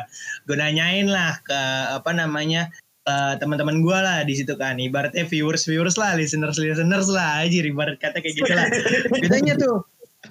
gue 0.46 0.56
nanyain 0.58 1.10
lah 1.10 1.42
ke 1.42 1.62
apa 1.98 2.14
namanya 2.14 2.70
eh, 3.10 3.34
teman-teman 3.42 3.82
gue 3.82 3.98
lah 3.98 4.22
di 4.22 4.38
situ 4.38 4.54
kan, 4.62 4.78
ibaratnya 4.78 5.26
viewers 5.26 5.66
viewers 5.66 5.98
lah, 5.98 6.14
listeners 6.14 6.62
listeners 6.62 7.10
lah, 7.10 7.42
aja 7.42 7.66
ibarat 7.66 7.98
kata 7.98 8.22
kayak 8.22 8.38
gitu 8.38 8.54
lah. 8.54 8.70
Ditanya 9.26 9.58
tuh 9.58 9.82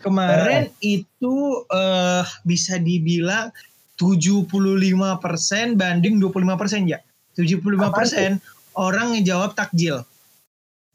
kemarin 0.01 0.73
itu 0.81 1.35
eh 1.71 2.25
bisa 2.45 2.77
dibilang 2.81 3.53
75% 4.01 4.49
banding 5.77 6.17
25% 6.19 6.89
ya. 6.89 6.99
75% 7.37 8.41
orang 8.77 9.17
ngejawab 9.17 9.53
takjil. 9.57 10.03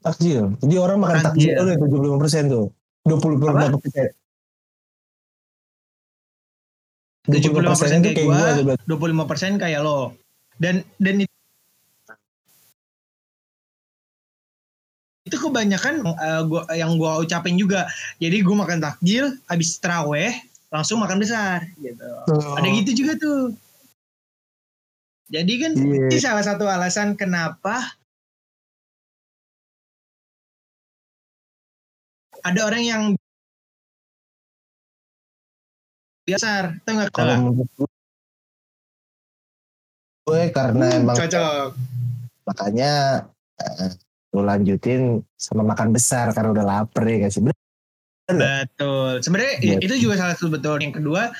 takjil 0.06 0.54
jadi 0.62 0.74
orang 0.78 1.02
makan 1.02 1.18
Takjil. 1.18 1.50
takjil 1.58 1.66
udah 1.66 1.76
tujuh 1.82 1.98
puluh 1.98 2.06
lima 2.06 2.18
persen 2.22 2.42
tuh 2.46 2.66
dua 3.02 3.18
puluh 3.18 3.36
lima 3.42 3.74
persen 3.74 4.06
75% 7.26 8.06
25% 8.06 8.06
kayak 8.06 8.14
kayak 8.14 8.26
gua, 8.26 8.38
gua 8.38 8.50
tuh 8.54 8.64
berarti. 8.70 8.84
25% 9.58 9.62
kayak 9.62 9.80
lo. 9.82 10.14
Dan 10.62 10.86
dan 11.02 11.14
itu 11.26 11.35
itu 15.26 15.36
kebanyakan 15.36 16.06
eh, 16.06 16.42
gua 16.46 16.62
yang 16.72 16.94
gua 16.94 17.18
ucapin 17.18 17.58
juga. 17.58 17.90
Jadi 18.22 18.46
gua 18.46 18.62
makan 18.62 18.78
takjil, 18.78 19.34
habis 19.50 19.76
teraweh 19.82 20.32
langsung 20.70 21.02
makan 21.02 21.18
besar 21.18 21.66
gitu. 21.82 22.06
Ada 22.56 22.68
gitu 22.70 22.90
juga 23.04 23.12
tuh. 23.18 23.42
Jadi 25.26 25.52
kan 25.58 25.72
Iya. 25.74 26.06
ini 26.06 26.18
salah 26.22 26.46
satu 26.46 26.70
alasan 26.70 27.18
kenapa 27.18 27.98
ada 32.46 32.60
orang 32.62 32.82
yang 32.86 33.02
biasa, 36.26 36.78
tau 36.86 36.92
nggak 36.94 37.10
Kalau 37.10 37.54
gue, 37.54 37.86
gue 40.26 40.42
karena 40.54 40.86
Hmm, 40.90 40.98
emang 41.02 41.16
cocok. 41.18 41.74
makanya 42.46 42.92
eh, 43.58 43.90
lu 44.36 44.44
lanjutin 44.44 45.24
sama 45.40 45.64
makan 45.64 45.96
besar 45.96 46.36
karena 46.36 46.52
udah 46.52 46.64
lapar 46.68 47.08
ya 47.08 47.24
gak 47.24 47.32
sih? 47.32 47.40
Bener. 48.26 48.68
Betul. 48.68 49.24
Sebenarnya 49.24 49.54
Iya. 49.64 49.78
itu 49.80 49.94
juga 49.96 50.20
salah 50.20 50.36
satu 50.36 50.52
betul. 50.52 50.76
Yang 50.82 51.00
kedua, 51.00 51.32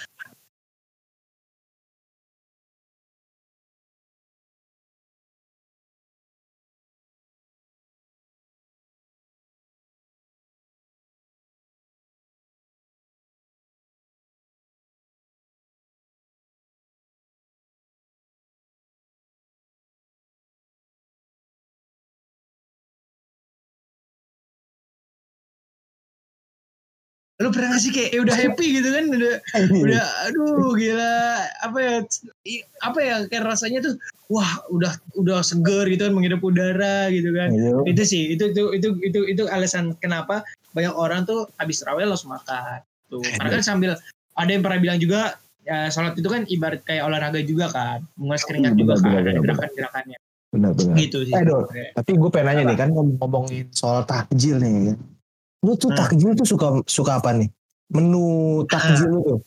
lu 27.37 27.53
pernah 27.53 27.69
gak 27.71 27.83
sih 27.83 27.93
kayak 27.93 28.11
ya 28.11 28.21
udah 28.25 28.33
happy 28.35 28.67
gitu 28.75 28.89
kan 28.89 29.05
udah 29.07 29.35
udah 29.85 30.05
aduh 30.25 30.73
gila 30.73 31.17
apa 31.61 31.79
ya 31.79 31.95
apa 32.81 32.99
ya 32.99 33.15
kayak 33.29 33.45
rasanya 33.45 33.79
tuh 33.83 33.95
wah 34.27 34.47
udah 34.69 34.89
udah 35.15 35.41
seger 35.41 35.85
gitu 35.87 36.03
kan 36.03 36.13
menghirup 36.13 36.41
udara 36.41 37.13
gitu 37.13 37.29
kan 37.31 37.53
Gitu. 37.53 37.77
itu 37.87 38.03
sih 38.03 38.23
itu 38.33 38.45
itu 38.51 38.63
itu 38.73 38.89
itu 39.03 39.21
itu 39.29 39.43
alasan 39.47 39.93
kenapa 39.97 40.41
banyak 40.73 40.93
orang 40.93 41.23
tuh 41.23 41.45
habis 41.55 41.77
terawih 41.79 42.05
langsung 42.05 42.33
makan 42.33 42.81
tuh 43.07 43.21
karena 43.37 43.51
kan 43.53 43.63
sambil 43.63 43.91
ada 44.33 44.49
yang 44.49 44.61
pernah 44.61 44.79
bilang 44.79 44.97
juga 44.97 45.37
ya 45.63 45.87
sholat 45.87 46.15
itu 46.15 46.27
kan 46.27 46.47
ibarat 46.47 46.81
kayak 46.83 47.05
olahraga 47.05 47.41
juga 47.43 47.69
kan 47.69 48.01
menguras 48.15 48.43
keringat 48.43 48.73
Benar, 48.73 48.81
juga 48.81 48.93
benar, 48.95 49.05
kan 49.05 49.13
benar, 49.13 49.21
ada 49.21 49.29
benar. 49.37 49.45
gerakan-gerakannya 49.53 50.19
Benar-benar. 50.47 50.95
gitu 50.97 51.19
sih 51.21 51.35
Eh, 51.35 51.43
Dor. 51.43 51.69
Tapi 51.69 52.11
gue 52.15 52.31
pengen 52.31 52.47
nanya 52.47 52.63
Apa? 52.63 52.71
nih 52.71 52.77
kan 52.79 52.89
ngom- 52.89 53.17
ngomongin 53.19 53.67
soal 53.71 54.01
takjil 54.03 54.57
nih 54.57 54.73
kan. 54.89 54.97
Lu 55.63 55.73
tuh 55.75 55.89
Hmm. 55.89 55.99
takjil 55.99 56.33
tuh 56.35 56.45
suka 56.45 56.67
suka 56.85 57.19
apa 57.19 57.33
nih? 57.33 57.49
Menu 57.89 58.27
takjil 58.67 59.07
lu 59.07 59.19
tuh. 59.23 59.39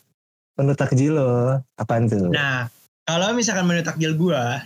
Menu 0.56 0.74
takjil 0.74 1.14
lo 1.14 1.30
apaan 1.76 2.08
tuh? 2.08 2.30
Nah, 2.30 2.68
kalau 3.04 3.32
misalkan 3.32 3.64
menu 3.64 3.80
takjil 3.80 4.16
gua, 4.16 4.64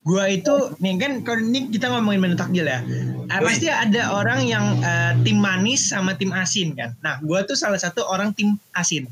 gua 0.00 0.28
itu 0.28 0.52
nih 0.78 0.94
kan 0.96 1.12
kalau 1.20 1.40
ini 1.40 1.68
kita 1.68 1.88
ngomongin 1.88 2.20
menu 2.20 2.36
takjil 2.36 2.64
ya. 2.64 2.80
Eh, 3.24 3.40
pasti 3.40 3.66
ada 3.66 4.12
orang 4.12 4.44
yang 4.44 4.64
eh, 4.78 5.12
tim 5.20 5.36
manis 5.36 5.88
sama 5.88 6.14
tim 6.14 6.30
asin 6.30 6.72
kan. 6.72 6.92
Nah, 7.00 7.18
gua 7.20 7.42
tuh 7.42 7.54
salah 7.54 7.76
satu 7.76 8.04
orang 8.04 8.32
tim 8.32 8.56
asin. 8.72 9.08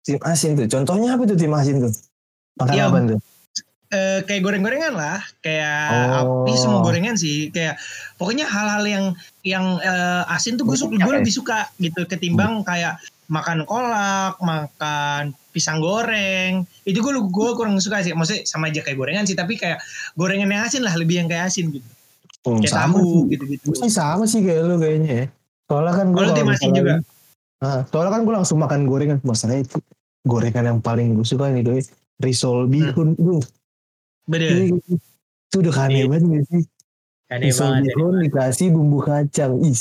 Tim 0.00 0.16
asin 0.20 0.56
tuh. 0.56 0.66
Contohnya 0.66 1.14
apa 1.14 1.24
tuh 1.24 1.36
tim 1.36 1.52
asin 1.52 1.80
tuh? 1.80 1.92
Makan 2.56 2.74
Iya. 2.74 2.84
apa 2.88 2.98
tuh? 3.06 3.18
Eh, 3.90 4.22
kayak 4.22 4.46
goreng-gorengan 4.46 4.94
lah, 4.94 5.18
kayak 5.42 6.22
Oh. 6.22 6.46
ini 6.46 6.54
semua 6.54 6.78
gorengan 6.78 7.18
sih, 7.18 7.50
kayak 7.50 7.74
pokoknya 8.14 8.46
hal-hal 8.46 8.86
yang 8.86 9.04
yang 9.42 9.82
eh, 9.82 10.22
asin 10.30 10.54
tuh 10.54 10.62
gue 10.62 10.78
suka, 10.78 10.94
gue 10.94 11.14
lebih 11.18 11.34
suka 11.34 11.66
gitu 11.74 12.06
ketimbang 12.06 12.62
kayak 12.62 13.02
makan 13.26 13.66
kolak, 13.66 14.38
makan 14.38 15.34
pisang 15.50 15.82
goreng. 15.82 16.62
Itu 16.86 17.02
gue 17.02 17.18
gue 17.18 17.50
kurang 17.58 17.82
suka 17.82 17.98
sih. 18.06 18.14
Maksudnya 18.14 18.46
sama 18.46 18.70
aja 18.70 18.78
kayak 18.78 18.94
gorengan 18.94 19.26
sih, 19.26 19.34
tapi 19.34 19.58
kayak 19.58 19.82
gorengan 20.14 20.46
yang 20.46 20.62
asin 20.62 20.86
lah, 20.86 20.94
lebih 20.94 21.18
yang 21.18 21.26
kayak 21.26 21.50
asin 21.50 21.74
gitu. 21.74 21.88
Hmm, 22.46 22.62
Kayak 22.62 22.70
sama 22.70 22.94
tahu 22.94 23.10
sih. 23.10 23.22
gitu-gitu. 23.34 23.66
Sih 23.74 23.90
sama 23.90 24.24
sih 24.30 24.40
kayak 24.46 24.70
lu 24.70 24.78
kayaknya 24.78 25.10
ya. 25.10 25.26
Soalnya 25.66 25.92
kan 25.98 26.06
gue 26.14 26.22
Kalau 26.30 26.70
juga. 26.72 26.94
Nah, 27.60 27.78
soalnya 27.90 28.10
kan 28.14 28.20
gue 28.22 28.34
langsung 28.38 28.58
makan 28.62 28.80
gorengan. 28.86 29.18
Masalahnya 29.26 29.66
itu 29.66 29.82
gorengan 30.22 30.62
yang 30.62 30.78
paling 30.78 31.18
gue 31.18 31.26
suka 31.26 31.50
nih 31.50 31.66
doi. 31.66 31.82
Risol 32.22 32.70
bihun. 32.70 33.18
Duh, 33.18 33.42
Bener. 34.30 34.78
itu 35.50 35.56
udah 35.58 35.74
aneh 35.82 36.00
Iya. 36.00 36.06
banget 36.06 36.22
gak 36.30 36.44
sih? 36.46 36.62
Aneh 37.28 37.50
banget. 37.50 37.82
bihun 37.90 38.14
dikasih 38.22 38.66
bumbu 38.70 38.98
kacang. 39.02 39.52
Ih. 39.60 39.74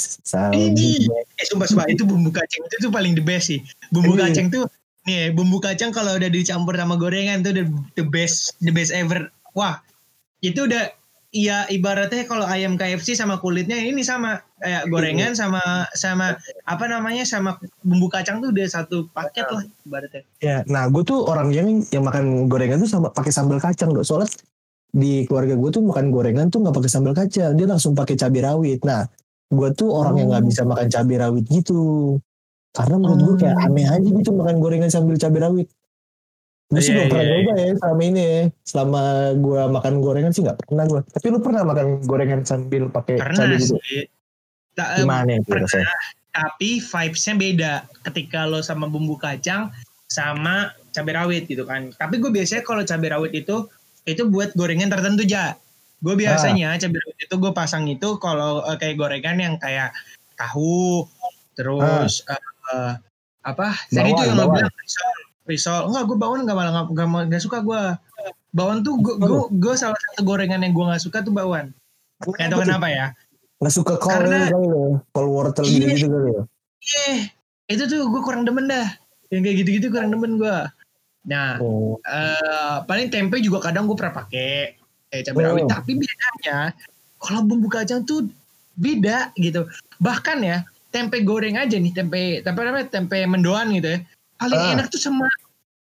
Ini, 0.54 0.90
eh 1.38 1.46
sumpah 1.46 1.68
sumpah 1.70 1.86
itu 1.94 2.04
bumbu 2.04 2.34
kacang 2.34 2.66
itu 2.66 2.76
tuh 2.82 2.92
paling 2.92 3.14
the 3.14 3.22
best 3.22 3.54
sih. 3.54 3.62
Bumbu 3.90 4.18
Iya. 4.18 4.34
kacang 4.34 4.50
tuh 4.50 4.66
nih 5.06 5.30
bumbu 5.32 5.62
kacang 5.62 5.90
kalau 5.90 6.18
udah 6.18 6.28
dicampur 6.28 6.74
sama 6.74 6.98
gorengan 6.98 7.42
tuh 7.42 7.54
the, 7.54 7.64
the 7.94 8.04
best 8.04 8.58
the 8.60 8.74
best 8.74 8.90
ever. 8.90 9.30
Wah, 9.54 9.82
itu 10.42 10.66
udah 10.66 10.90
ya 11.30 11.70
ibaratnya 11.70 12.26
kalau 12.26 12.42
ayam 12.50 12.74
KFC 12.74 13.14
sama 13.14 13.38
kulitnya 13.38 13.78
ini 13.78 14.02
sama 14.02 14.42
kayak 14.58 14.90
gorengan 14.90 15.38
sama 15.38 15.62
sama 15.94 16.34
apa 16.66 16.86
namanya 16.90 17.22
sama 17.22 17.56
bumbu 17.86 18.10
kacang 18.10 18.42
tuh 18.42 18.50
udah 18.50 18.66
satu 18.66 19.06
paket 19.14 19.46
lah 19.46 19.64
ibaratnya. 19.86 20.24
Ya, 20.42 20.66
nah 20.66 20.90
gue 20.90 21.06
tuh 21.06 21.22
orang 21.30 21.54
yang 21.54 21.86
yang 21.94 22.02
makan 22.02 22.50
gorengan 22.50 22.82
tuh 22.82 22.90
sama 22.90 23.14
pakai 23.14 23.30
sambal 23.30 23.62
kacang 23.62 23.94
dok. 23.94 24.04
Soalnya 24.04 24.34
di 24.90 25.22
keluarga 25.30 25.54
gue 25.54 25.70
tuh 25.70 25.86
makan 25.86 26.10
gorengan 26.10 26.50
tuh 26.50 26.66
nggak 26.66 26.76
pakai 26.82 26.90
sambal 26.90 27.14
kacang, 27.14 27.54
dia 27.54 27.68
langsung 27.70 27.94
pakai 27.94 28.18
cabai 28.18 28.42
rawit. 28.42 28.82
Nah, 28.82 29.06
gue 29.54 29.70
tuh 29.78 29.94
orang 29.94 30.18
yang 30.18 30.34
nggak 30.34 30.44
Oh. 30.44 30.50
bisa 30.50 30.62
makan 30.66 30.88
cabai 30.90 31.18
rawit 31.22 31.46
gitu. 31.46 31.82
Karena 32.74 32.96
menurut 32.98 33.22
gue 33.22 33.36
kayak 33.46 33.58
Oh. 33.58 33.66
aneh 33.70 33.86
aja 33.86 34.10
gitu 34.10 34.30
makan 34.34 34.58
gorengan 34.58 34.90
sambil 34.90 35.14
cabai 35.22 35.46
rawit. 35.46 35.68
Gue 36.70 36.86
sih 36.86 36.94
Iya, 36.94 36.98
belum 37.02 37.08
pernah 37.10 37.26
iya, 37.26 37.34
nyoba 37.34 37.54
ya 37.58 37.72
selama 37.82 38.02
ini 38.06 38.22
ya. 38.22 38.42
Selama 38.62 39.02
gue 39.34 39.62
makan 39.74 39.94
gorengan 40.06 40.32
sih 40.32 40.42
nggak 40.46 40.58
pernah 40.70 40.86
gue. 40.86 41.02
Tapi 41.02 41.26
lu 41.34 41.40
pernah 41.42 41.62
makan 41.66 41.88
gorengan 42.06 42.42
sambil 42.46 42.84
pakai 42.94 43.18
Pernah 43.18 43.38
cabai 43.42 43.58
gitu? 43.58 43.76
sih. 43.82 44.06
Ta- 44.78 45.02
Gimana 45.02 45.32
itu 45.42 45.50
pernah. 45.50 45.66
rasanya? 45.66 45.98
tapi 46.30 46.78
vibes-nya 46.78 47.36
beda 47.36 47.74
ketika 48.06 48.46
lo 48.46 48.62
sama 48.62 48.86
bumbu 48.86 49.18
kacang 49.18 49.74
sama 50.06 50.72
cabai 50.94 51.14
rawit 51.18 51.50
gitu 51.50 51.66
kan. 51.66 51.90
Tapi 51.90 52.22
gue 52.22 52.30
biasanya 52.30 52.62
kalau 52.62 52.86
cabai 52.86 53.10
rawit 53.10 53.34
itu 53.34 53.66
itu 54.06 54.24
buat 54.30 54.54
gorengan 54.54 54.94
tertentu 54.94 55.26
aja. 55.26 55.58
Gue 56.00 56.16
biasanya 56.16 56.78
cabai 56.78 57.02
rawit 57.02 57.18
itu 57.18 57.36
gue 57.36 57.52
pasang 57.52 57.90
itu 57.90 58.22
kalau 58.22 58.62
eh, 58.70 58.78
kayak 58.78 58.96
gorengan 59.02 59.38
yang 59.42 59.56
kayak 59.58 59.90
tahu, 60.38 61.10
terus 61.58 62.24
eh, 62.30 62.40
eh, 62.78 62.94
apa? 63.44 63.68
Tadi 63.90 64.10
itu 64.14 64.22
yang 64.30 64.38
lo 64.38 64.54
bilang 64.54 64.70
risol, 64.70 65.20
risol. 65.50 65.90
Enggak, 65.90 66.06
gue 66.06 66.18
bawang 66.18 66.46
enggak 66.46 66.58
malah 66.58 66.86
enggak 67.26 67.42
suka 67.42 67.60
gue. 67.60 67.82
Bawang 68.54 68.86
tuh 68.86 68.98
gue 69.02 69.18
gue 69.18 69.42
gue 69.58 69.74
salah 69.74 69.98
satu 69.98 70.22
gorengan 70.22 70.62
yang 70.62 70.74
gue 70.74 70.86
nggak 70.86 71.02
suka 71.02 71.26
tuh 71.26 71.34
bawang. 71.34 71.74
Gak 72.22 72.54
tau 72.54 72.62
kenapa 72.62 72.88
ya. 72.88 73.06
Nggak 73.60 73.74
suka 73.74 73.94
kol 73.98 74.14
Karena- 74.14 74.48
kali 74.48 74.68
lo. 74.70 75.02
Kol 75.12 75.28
wortel 75.28 75.66
Iya. 75.66 75.74
gitu-gitu 75.76 76.08
kali 76.08 76.30
ya. 76.32 76.42
Eh, 77.10 77.20
itu 77.68 77.84
tuh 77.86 78.06
gue 78.08 78.22
kurang 78.22 78.46
demen 78.46 78.70
dah. 78.70 78.88
Yang 79.30 79.42
kayak 79.46 79.58
gitu-gitu 79.62 79.88
kurang 79.90 80.10
demen 80.14 80.38
gue. 80.38 80.58
Nah, 81.28 81.60
Oh. 81.62 82.00
eh, 82.02 82.78
paling 82.86 83.12
tempe 83.12 83.38
juga 83.40 83.70
kadang 83.70 83.86
gue 83.86 83.94
pernah 83.94 84.16
pakai 84.16 84.74
eh 85.10 85.22
cabai 85.22 85.44
rawit. 85.46 85.66
Oh. 85.66 85.70
Tapi 85.70 85.92
bedanya, 85.98 86.72
kalau 87.20 87.42
bumbu 87.44 87.68
kacang 87.68 88.06
tuh 88.06 88.30
beda 88.74 89.34
gitu. 89.36 89.68
Bahkan 90.00 90.38
ya, 90.42 90.64
tempe 90.90 91.22
goreng 91.22 91.60
aja 91.60 91.76
nih, 91.76 91.92
tempe 91.92 92.40
tempe 92.42 92.58
apa 92.58 92.66
namanya, 92.66 92.88
tempe 92.90 93.18
mendoan 93.28 93.70
gitu 93.76 93.94
ya. 93.94 94.00
Paling 94.40 94.60
Ah. 94.60 94.74
enak 94.74 94.88
tuh 94.88 94.98
sama 94.98 95.28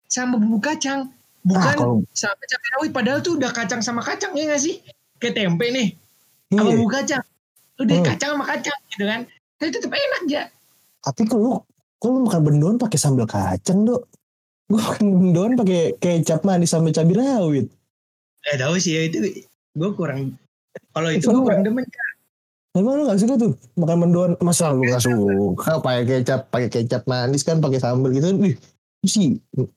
sama 0.04 0.34
bumbu 0.36 0.58
kacang. 0.58 1.08
Bukan 1.46 1.62
Ah, 1.62 1.74
kalau- 1.78 2.02
sama 2.10 2.42
cabai 2.44 2.68
rawit. 2.76 2.90
Padahal 2.90 3.18
tuh 3.22 3.38
udah 3.38 3.50
kacang 3.50 3.80
sama 3.80 4.02
kacang 4.02 4.34
ya 4.34 4.50
gak 4.50 4.60
sih? 4.60 4.82
Kayak 5.16 5.34
tempe 5.38 5.66
nih, 5.70 5.88
sama 6.50 6.60
Iya. 6.60 6.74
bumbu 6.74 6.88
kacang. 6.90 7.24
Udah 7.78 7.96
Hmm. 7.96 8.06
kacang 8.06 8.30
sama 8.34 8.44
kacang 8.44 8.78
gitu 8.90 9.04
kan. 9.06 9.20
Tapi 9.56 9.68
tetap 9.70 9.90
enak 9.90 10.20
aja. 10.26 10.42
Tapi 11.00 11.22
kalau 11.24 11.62
kalau 11.98 12.12
lu 12.14 12.20
makan 12.26 12.42
bendoan 12.44 12.76
pakai 12.76 12.98
sambal 12.98 13.26
kacang, 13.26 13.82
Dok. 13.82 14.06
Gue 14.66 14.78
makan 14.78 15.06
bendoan 15.08 15.52
pakai 15.56 15.96
kecap 15.96 16.44
manis 16.44 16.70
sama 16.70 16.90
cabai 16.90 17.16
rawit. 17.16 17.66
Eh 18.44 18.54
tahu 18.54 18.76
sih 18.76 18.94
ya 18.94 19.02
itu 19.06 19.18
gue 19.72 19.90
kurang 19.94 20.36
kalau 20.92 21.08
itu 21.08 21.24
gue 21.24 21.40
kurang 21.40 21.62
demen 21.62 21.82
Emang 22.78 22.94
lu 22.94 23.10
gak 23.10 23.18
suka 23.18 23.34
tuh 23.34 23.58
makan 23.74 23.96
bendoan? 24.06 24.32
Masa 24.38 24.70
lu 24.70 24.86
gak 24.86 25.02
suka 25.02 25.82
pakai 25.82 26.06
kecap, 26.06 26.46
pakai 26.54 26.70
kecap 26.70 27.02
manis 27.10 27.42
kan 27.42 27.58
pakai 27.58 27.82
sambal 27.82 28.14
gitu. 28.14 28.30
Wih, 28.38 28.54
itu 29.02 29.08
sih 29.10 29.28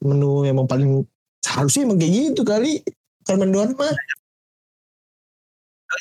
menu 0.06 0.46
yang 0.46 0.62
emang 0.62 0.70
paling 0.70 1.02
seharusnya 1.42 1.90
emang 1.90 1.98
kayak 1.98 2.14
gitu 2.14 2.46
kali. 2.46 2.86
Makan 3.26 3.38
bendoan 3.42 3.74
mah. 3.74 3.98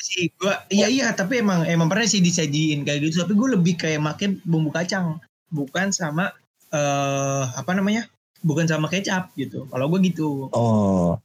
Sih 0.01 0.31
gue 0.31 0.53
iya 0.71 0.87
iya 0.87 1.11
tapi 1.11 1.43
emang 1.43 1.67
emang 1.67 1.91
pernah 1.91 2.07
sih 2.07 2.23
disajiin 2.23 2.87
kayak 2.87 3.11
gitu 3.11 3.27
tapi 3.27 3.35
gue 3.35 3.59
lebih 3.59 3.75
kayak 3.75 3.99
makin 3.99 4.39
bumbu 4.47 4.71
kacang 4.71 5.19
bukan 5.51 5.91
sama 5.91 6.31
eh 6.71 7.43
apa 7.51 7.75
namanya 7.75 8.07
bukan 8.39 8.65
sama 8.65 8.87
kecap 8.87 9.35
gitu. 9.35 9.67
Kalau 9.69 9.85
gue 9.91 9.99
gitu. 10.07 10.47
Oh. 10.55 11.19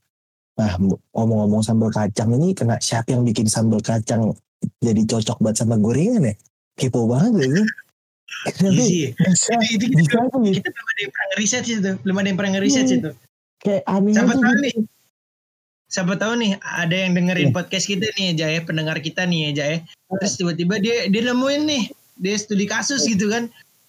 Nah, 0.57 0.73
ngomong-ngomong 1.13 1.61
sambal 1.61 1.93
kacang 1.93 2.33
ini 2.33 2.57
kena 2.57 2.81
siapa 2.81 3.13
yang 3.13 3.29
bikin 3.29 3.45
sambal 3.45 3.77
kacang 3.85 4.33
jadi 4.83 5.03
cocok 5.07 5.39
banget 5.43 5.57
sama 5.63 5.77
gorengan 5.77 6.31
ya? 6.31 6.35
Kepo 6.77 7.09
banget 7.09 7.47
ya. 7.47 7.65
Iya 8.61 9.15
bisa, 9.15 9.55
Itu, 9.71 9.87
itu, 9.87 9.97
bisa 9.97 10.19
kita, 10.19 10.29
tuh 10.35 10.41
ya. 10.45 10.53
kita 10.59 10.69
belum 10.75 10.87
ada 10.87 11.01
yang 11.01 11.11
pernah 11.15 11.27
ngeriset 11.33 11.65
itu. 11.67 11.91
Belum 12.03 12.17
ada 12.19 12.27
yang 12.29 12.39
pernah 12.39 12.53
ngeriset 12.59 12.85
sih 12.91 12.99
itu. 13.01 13.11
Kayak 13.63 13.83
aneh 13.89 14.13
Siapa 14.13 14.33
tahu 14.35 14.43
gitu. 14.45 14.63
nih. 14.63 14.75
Siapa 15.87 16.15
tahu 16.19 16.33
nih 16.43 16.53
ada 16.61 16.97
yang 16.99 17.13
dengerin 17.15 17.49
Iya. 17.51 17.55
podcast 17.55 17.87
kita 17.87 18.07
nih 18.19 18.25
ya 18.27 18.33
Jaya, 18.45 18.59
pendengar 18.67 18.97
kita 18.99 19.23
nih 19.25 19.41
ya 19.41 19.51
Jaya. 19.55 19.79
Terus 20.19 20.33
tiba-tiba 20.37 20.75
dia 20.83 21.07
dia 21.07 21.23
nemuin 21.31 21.63
nih, 21.65 21.83
dia 22.19 22.35
studi 22.37 22.67
kasus 22.67 23.07
gitu 23.07 23.31
kan. 23.31 23.47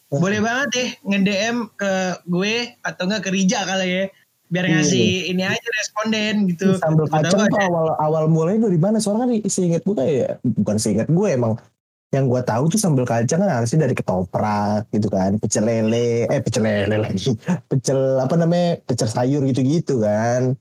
Boleh 0.07 0.39
banget 0.39 0.67
deh 0.72 0.89
nge-DM 1.03 1.67
ke 1.75 1.91
gue 2.29 2.55
atau 2.86 3.03
enggak 3.10 3.27
ke 3.27 3.29
Rija 3.34 3.60
kali 3.67 3.88
ya. 3.89 4.03
Biar 4.48 4.63
Iya. 4.63 4.74
ngasih 4.80 5.08
ini 5.27 5.44
aja 5.44 5.68
responden 5.75 6.36
gitu. 6.48 6.80
Sambal 6.80 7.06
Siapa 7.06 7.20
tahu 7.27 7.36
kacang 7.36 7.51
tuh 7.51 7.60
awal 7.68 7.88
awal 8.00 8.24
mulanya 8.27 8.72
dari 8.72 8.80
mana? 8.80 8.98
Soalnya 8.98 9.27
kan 9.27 9.51
seingat 9.51 9.84
gue 9.84 9.96
ya, 10.00 10.30
bukan 10.42 10.77
seingat 10.80 11.08
gue 11.08 11.27
emang 11.27 11.60
yang 12.08 12.32
gue 12.32 12.39
tahu 12.39 12.72
tuh 12.72 12.80
sambal 12.80 13.04
kacang 13.04 13.44
kan 13.44 13.51
harusnya 13.51 13.84
dari 13.84 13.92
ketoprak 13.92 14.88
gitu 14.96 15.12
kan, 15.12 15.36
pecel 15.38 15.68
lele, 15.68 16.24
eh 16.25 16.39
pecel 16.39 16.63
lele 16.63 16.96
lagi, 17.12 17.36
pecel 17.68 18.00
apa 18.18 18.36
namanya, 18.39 18.80
pecel 18.88 19.12
sayur 19.12 19.44
gitu-gitu 19.44 20.00
kan. 20.00 20.56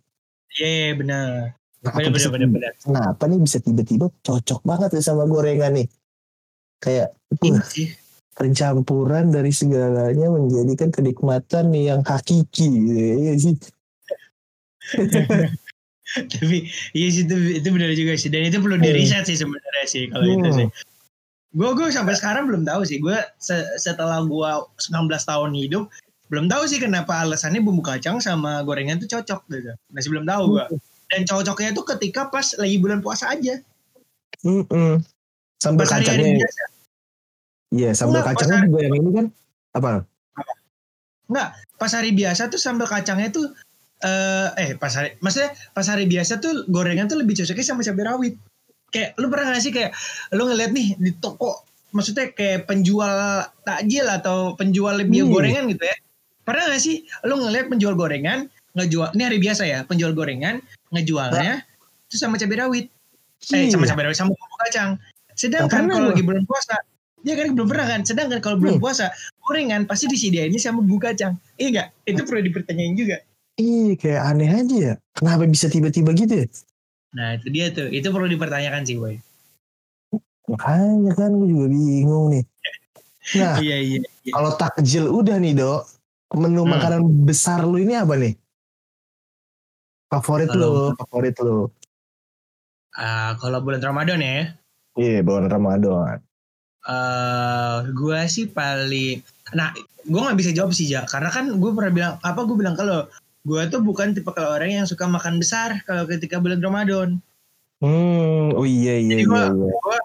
Iya 0.50 0.98
benar. 0.98 1.54
Kenapa 1.78 2.02
Benar 2.02 2.12
bisa, 2.18 2.28
benar 2.34 2.48
benar 2.50 2.50
benar. 2.50 2.72
kenapa 2.82 3.22
nih 3.30 3.38
bisa 3.38 3.58
tiba-tiba 3.62 4.10
cocok 4.26 4.60
banget 4.66 4.98
ya 4.98 5.02
sama 5.06 5.22
gorengan 5.30 5.78
nih? 5.78 5.86
Kayak 6.82 7.14
uh, 7.30 7.62
pencampuran 8.34 9.30
dari 9.30 9.54
segalanya 9.54 10.26
menjadikan 10.28 10.90
kenikmatan 10.90 11.70
yang 11.70 12.02
hakiki 12.02 12.66
gitu 12.68 12.92
ya 13.22 13.34
sih. 13.38 13.54
Tapi 16.06 16.56
iya 16.92 17.06
sih 17.10 17.26
itu 17.26 17.34
itu 17.58 17.68
benar 17.68 17.90
juga 17.92 18.14
sih 18.14 18.30
dan 18.30 18.46
itu 18.46 18.62
perlu 18.62 18.78
Hmm. 18.78 18.86
di 18.86 18.90
riset 18.94 19.26
sih 19.26 19.34
sebenarnya 19.34 19.86
sih 19.86 20.06
kalau 20.06 20.22
itu 20.24 20.38
Hmm. 20.46 20.56
sih. 20.56 20.66
Gue 21.50 21.70
gue 21.72 21.88
sampai 21.88 22.14
sekarang 22.14 22.46
belum 22.46 22.62
tahu 22.62 22.84
sih. 22.84 23.00
Gue 23.00 23.16
se- 23.36 23.74
setelah 23.76 24.22
gue 24.22 24.50
19 24.78 24.92
tahun 25.24 25.50
hidup 25.52 25.90
belum 26.26 26.46
tahu 26.46 26.62
sih 26.64 26.78
kenapa 26.78 27.22
alasannya 27.22 27.58
bumbu 27.58 27.82
kacang 27.82 28.18
sama 28.18 28.62
gorengan 28.62 28.98
tuh 28.98 29.08
cocok 29.08 29.40
gitu. 29.48 29.72
Masih 29.90 30.10
belum 30.10 30.24
tahu 30.24 30.42
gue. 30.52 30.64
Dan 31.06 31.22
cocoknya 31.22 31.70
tuh 31.72 31.86
ketika 31.86 32.26
pas 32.26 32.54
lagi 32.54 32.76
bulan 32.76 32.98
puasa 32.98 33.30
aja. 33.30 33.58
Mm-mm. 34.42 35.02
Sambal 35.56 35.86
Pas 35.86 35.96
kacangnya, 35.96 36.36
biasa. 36.36 36.62
iya 37.72 37.90
sambal 37.92 38.20
Enggak, 38.20 38.36
kacangnya 38.36 38.58
hari- 38.58 38.68
juga 38.68 38.80
yang 38.84 38.94
ini 38.94 39.10
kan 39.10 39.26
apa? 39.72 39.90
Enggak, 41.26 41.48
pas 41.74 41.90
hari 41.90 42.10
biasa 42.12 42.42
tuh 42.46 42.60
sambal 42.60 42.86
kacangnya 42.86 43.32
tuh 43.32 43.46
eh 43.96 44.48
eh 44.56 44.68
pas 44.76 44.92
hari 44.92 45.16
maksudnya 45.18 45.50
pas 45.72 45.86
hari 45.86 46.04
biasa 46.04 46.36
tuh 46.36 46.68
gorengan 46.68 47.08
tuh 47.08 47.16
lebih 47.16 47.32
cocoknya 47.36 47.64
sama 47.64 47.80
cabai 47.80 48.04
rawit. 48.04 48.34
Kayak 48.86 49.16
lu 49.18 49.26
pernah 49.28 49.50
gak 49.52 49.62
sih 49.62 49.72
kayak 49.72 49.90
lu 50.32 50.46
ngeliat 50.46 50.70
nih 50.70 50.94
di 50.96 51.10
toko 51.16 51.64
maksudnya 51.90 52.28
kayak 52.30 52.68
penjual 52.68 53.10
takjil 53.64 54.06
atau 54.06 54.52
penjual 54.54 54.94
lebih 54.94 55.24
Hmm. 55.26 55.32
gorengan 55.32 55.64
gitu 55.72 55.84
ya. 55.84 55.96
Pernah 56.44 56.64
gak 56.70 56.82
sih 56.82 56.96
lu 57.24 57.34
ngeliat 57.40 57.66
penjual 57.66 57.96
gorengan 57.96 58.46
ngejual 58.76 59.16
ini 59.16 59.22
hari 59.24 59.38
biasa 59.40 59.62
ya, 59.64 59.78
penjual 59.88 60.12
gorengan 60.12 60.60
ngejualnya 60.92 61.64
itu 62.06 62.16
sama 62.16 62.36
cabai 62.36 62.60
rawit. 62.60 62.86
Eh 63.48 63.72
sama 63.72 63.88
Iya. 63.88 63.96
cabai 63.96 64.04
rawit 64.06 64.16
sama 64.16 64.30
bumbu 64.36 64.56
kacang. 64.60 64.90
Sedangkan 65.32 65.88
kalau 65.88 66.12
lagi 66.12 66.22
bulan 66.22 66.44
puasa 66.44 66.76
Iya 67.26 67.34
kan 67.34 67.58
belum 67.58 67.66
pernah 67.66 67.86
kan. 67.90 68.00
Sedangkan 68.06 68.38
kalau 68.38 68.54
bulan 68.62 68.78
Hmm. 68.78 68.84
puasa 68.86 69.10
gorengan 69.42 69.82
pasti 69.82 70.06
disediainnya 70.06 70.62
sama 70.62 70.78
bumbu 70.78 71.02
kacang. 71.02 71.34
Iya 71.58 71.66
enggak? 71.74 71.88
Itu 72.06 72.22
perlu 72.22 72.38
dipertanyain 72.44 72.94
juga. 72.94 73.18
Iya 73.56 73.96
kayak 73.96 74.22
aneh 74.26 74.50
aja 74.52 74.76
ya. 74.76 74.94
Kenapa 75.12 75.44
bisa 75.44 75.66
tiba-tiba 75.66 76.12
gitu 76.12 76.44
ya? 76.44 76.46
Nah 77.12 77.34
itu 77.34 77.46
dia 77.48 77.66
tuh. 77.70 77.88
Itu 77.88 78.12
perlu 78.12 78.28
dipertanyakan 78.28 78.84
sih 78.84 78.96
boy. 78.96 79.16
Makanya 80.46 81.12
kan 81.12 81.32
gue 81.32 81.48
juga 81.48 81.66
bingung 81.66 82.26
nih. 82.30 82.44
Nah 83.34 83.56
Iya 83.64 83.76
iya. 83.80 83.98
iya. 84.04 84.30
kalau 84.30 84.52
takjil 84.54 85.08
udah 85.08 85.36
nih 85.36 85.56
dok. 85.56 85.88
Menu 86.36 86.62
Hmm. 86.62 86.74
makanan 86.74 87.00
besar 87.22 87.62
lu 87.62 87.78
ini 87.78 87.94
apa 87.94 88.14
nih? 88.14 88.34
Favorit 90.06 90.46
Kalau- 90.46 90.92
lu, 90.92 90.98
favorit 90.98 91.36
lu. 91.38 91.70
Ah, 92.92 93.36
kalau 93.36 93.60
bulan 93.60 93.80
Ramadan 93.80 94.20
ya. 94.20 94.52
Iya 94.94 95.20
bulan 95.20 95.48
Ramadan. 95.48 96.20
eh 96.86 97.76
gue 97.90 98.20
sih 98.26 98.46
paling. 98.46 99.18
Nah 99.52 99.74
gue 100.00 100.20
nggak 100.20 100.38
bisa 100.38 100.50
jawab 100.50 100.70
sih 100.70 100.86
ja. 100.86 101.02
Karena 101.02 101.28
kan 101.28 101.50
gue 101.50 101.70
pernah 101.72 101.90
bilang 101.90 102.14
apa 102.20 102.40
gue 102.42 102.54
bilang 102.54 102.74
kalau 102.74 103.10
gue 103.46 103.62
tuh 103.68 103.78
bukan 103.78 104.10
tipe 104.10 104.26
kalau 104.28 104.50
orang 104.52 104.74
yang 104.74 104.84
suka 104.84 105.06
makan 105.06 105.38
besar 105.38 105.78
kalau 105.86 106.02
ketika 106.04 106.36
bulan 106.36 106.58
Ramadan. 106.58 107.22
Hmm, 107.78 108.50
oh 108.52 108.64
iya 108.64 108.98
iya 108.98 109.14
Jadi 109.14 109.22
iya. 109.22 109.30
gua- 109.46 109.54
iya. 109.54 109.98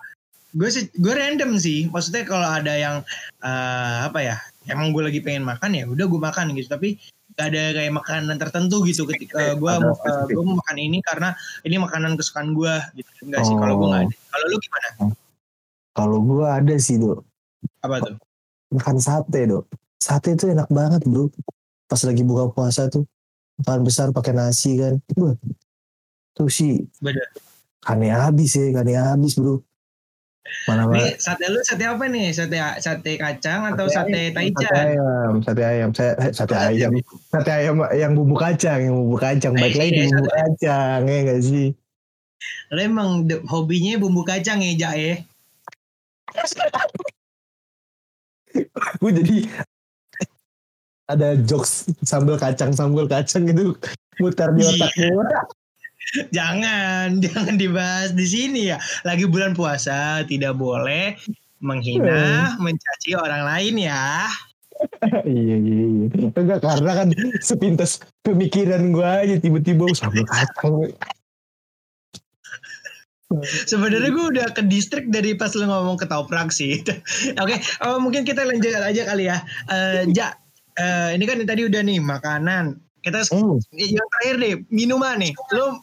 gue 0.52 0.70
sih 0.70 0.84
gue 0.94 1.10
random 1.10 1.56
sih 1.56 1.88
maksudnya 1.88 2.22
kalau 2.24 2.44
ada 2.44 2.76
yang 2.76 3.00
eh, 3.40 3.98
apa 4.04 4.20
ya 4.20 4.36
emang 4.68 4.92
gue 4.92 5.00
lagi 5.02 5.20
pengen 5.20 5.42
makan 5.42 5.72
ya 5.72 5.88
udah 5.88 6.06
gue 6.06 6.20
makan 6.22 6.52
gitu 6.54 6.68
tapi 6.68 7.00
gak 7.32 7.48
ada 7.48 7.72
kayak 7.72 7.96
makanan 7.96 8.36
tertentu 8.36 8.84
gitu 8.84 9.08
ketika 9.08 9.56
gue 9.56 9.72
Ada 9.72 9.80
mau 9.80 9.96
spesifik. 9.96 10.36
gue 10.36 10.44
mau 10.44 10.60
makan 10.60 10.78
ini 10.78 11.00
karena 11.00 11.32
ini 11.64 11.80
makanan 11.80 12.20
kesukaan 12.20 12.52
gue 12.52 12.74
gitu 12.94 13.08
enggak 13.24 13.42
sih 13.42 13.56
kalau 13.56 13.74
gue 13.74 13.88
nggak 13.88 14.04
ada 14.04 14.16
kalau 14.28 14.46
lu 14.46 14.58
gimana 14.60 14.88
Kalau 15.92 16.18
gue 16.20 16.46
ada 16.46 16.76
sih 16.78 16.96
dok. 16.96 17.24
apa 17.80 17.96
tuh 18.02 18.16
Makan 18.70 18.98
sate 18.98 19.40
dok. 19.46 19.68
Sate 19.98 20.32
itu 20.32 20.48
enak 20.48 20.68
banget 20.68 21.04
bro. 21.04 21.28
Pas 21.86 22.00
lagi 22.02 22.24
buka 22.24 22.48
puasa 22.50 22.88
tuh. 22.88 23.04
Makan 23.62 23.82
besar 23.86 24.08
pakai 24.10 24.34
nasi 24.34 24.78
kan. 24.78 24.98
Wah, 25.18 25.38
tuh 26.34 26.50
sih 26.50 26.82
Bener. 27.02 27.26
kane 27.82 28.10
habis 28.10 28.58
ya, 28.58 28.74
kane 28.74 28.94
habis 28.98 29.38
bro. 29.38 29.62
Mana 30.66 30.90
Nih 30.90 31.16
sate 31.22 31.46
lu 31.48 31.62
sate 31.62 31.86
apa 31.86 32.06
nih? 32.10 32.34
Sate 32.34 32.58
sate 32.82 33.12
kacang 33.16 33.74
atau 33.74 33.86
sate 33.88 34.34
Sate 34.34 34.36
taichan? 34.36 34.74
ayam, 34.74 35.34
sate 35.46 35.64
ayam, 35.64 35.90
saya 35.94 36.12
eh, 36.18 36.32
sate 36.34 36.56
ayam, 36.58 36.92
sate 37.30 37.52
ayam 37.52 37.76
yang 37.94 38.12
bumbu 38.18 38.36
kacang, 38.36 38.80
yang 38.84 38.96
bumbu 38.98 39.18
kacang, 39.22 39.54
baik 39.56 39.78
lagi 39.78 39.96
Iya, 39.96 40.04
bumbu 40.10 40.26
kacang 40.28 41.02
ya 41.08 41.18
gak 41.30 41.42
sih? 41.46 41.68
Lu 42.74 42.80
emang 42.82 43.30
hobinya 43.48 44.02
bumbu 44.02 44.26
kacang 44.26 44.66
ya, 44.66 44.74
Ja 44.76 44.92
ya? 44.98 45.16
Gue 49.00 49.12
jadi 49.16 49.48
ada 51.18 51.36
jokes 51.40 51.90
sambal 52.06 52.40
kacang 52.40 52.72
sambal 52.72 53.06
kacang 53.08 53.48
itu 53.50 53.76
mutar 54.20 54.54
di 54.54 54.64
Iya. 54.64 54.72
otak 54.78 54.92
gue. 54.96 55.26
Jangan, 56.36 57.08
jangan 57.26 57.56
dibahas 57.56 58.12
di 58.12 58.26
sini 58.28 58.62
ya. 58.74 58.78
Lagi 59.08 59.26
bulan 59.30 59.56
puasa, 59.56 60.26
tidak 60.28 60.58
boleh 60.60 61.16
menghina, 61.62 62.58
mencaci 62.58 63.14
orang 63.16 63.46
lain 63.46 63.76
ya. 63.86 64.26
iya 65.30 65.56
iya 65.62 65.86
iya. 65.86 66.08
Enggak 66.34 66.66
karena 66.66 66.92
kan 66.98 67.08
sepintas 67.38 68.02
pemikiran 68.26 68.90
gue 68.90 69.06
aja 69.06 69.36
tiba-tiba 69.38 69.86
oh, 69.86 69.94
sambal 69.94 70.26
kacang. 70.26 70.90
Sebenarnya 73.70 74.12
gue 74.12 74.26
udah 74.36 74.48
ke 74.52 74.66
distrik 74.68 75.08
dari 75.08 75.40
pas 75.40 75.56
lu 75.56 75.64
ngomong 75.64 75.96
ketoprak 75.96 76.52
sih. 76.52 76.84
Oke, 77.42 77.56
oh, 77.88 78.02
mungkin 78.04 78.28
kita 78.28 78.44
lanjut 78.44 78.76
aja 78.76 79.02
kali 79.08 79.32
ya. 79.32 79.38
Eh, 79.72 80.04
ja, 80.12 80.36
eh, 80.76 81.10
ini 81.16 81.24
kan 81.26 81.42
tadi 81.44 81.66
udah 81.66 81.82
nih 81.82 82.00
makanan. 82.00 82.78
Kita 83.02 83.26
Hmm. 83.34 83.58
yang 83.74 84.08
terakhir 84.14 84.36
deh 84.38 84.56
minuman 84.70 85.18
nih. 85.18 85.34
Lo 85.58 85.82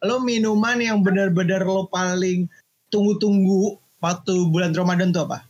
lo 0.00 0.16
minuman 0.20 0.80
yang 0.80 1.04
benar-benar 1.04 1.64
lo 1.64 1.84
paling 1.86 2.48
tunggu-tunggu 2.88 3.76
waktu 4.00 4.34
bulan 4.48 4.72
Ramadan 4.72 5.12
tuh 5.12 5.28
apa? 5.28 5.44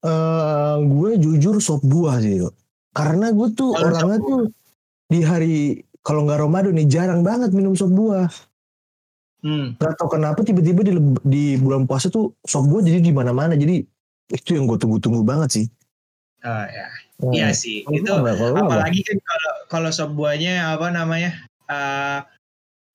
Eh, 0.00 0.76
gue 0.80 1.10
jujur 1.20 1.60
sop 1.60 1.84
buah 1.84 2.24
sih 2.24 2.40
Dok. 2.40 2.56
karena 2.90 3.30
gue 3.30 3.48
tuh 3.52 3.70
Kalau 3.76 3.86
orangnya 3.92 4.18
tuh 4.18 4.40
di 5.06 5.20
hari 5.22 5.54
kalau 6.00 6.24
nggak 6.24 6.40
Ramadan 6.40 6.72
nih 6.74 6.88
jarang 6.88 7.20
banget 7.20 7.52
minum 7.52 7.76
sop 7.76 7.92
buah 7.92 8.28
Hmm. 9.40 9.72
Gak 9.80 9.96
tau 9.96 10.04
kenapa 10.12 10.44
tiba-tiba 10.44 10.84
di, 10.84 10.92
di 11.24 11.44
bulan 11.56 11.88
puasa 11.88 12.12
tuh 12.12 12.36
sop 12.44 12.68
buah 12.68 12.84
jadi 12.84 13.00
di 13.00 13.08
mana-mana 13.08 13.56
jadi 13.56 13.80
itu 14.28 14.50
yang 14.52 14.68
gue 14.68 14.76
tunggu-tunggu 14.76 15.24
banget 15.24 15.48
sih 15.52 15.66
Oh 16.40 16.64
ya. 16.68 16.88
Hmm. 17.20 17.30
Iya 17.30 17.52
sih. 17.52 17.84
Lu 17.84 18.00
Itu 18.00 18.10
apa? 18.10 18.32
Apalagi 18.56 19.00
kan 19.02 19.16
kalau 19.18 19.52
kalau 19.68 19.90
sop 19.90 20.12
buahnya 20.12 20.72
apa 20.72 20.88
namanya? 20.88 21.36
eh 21.66 22.18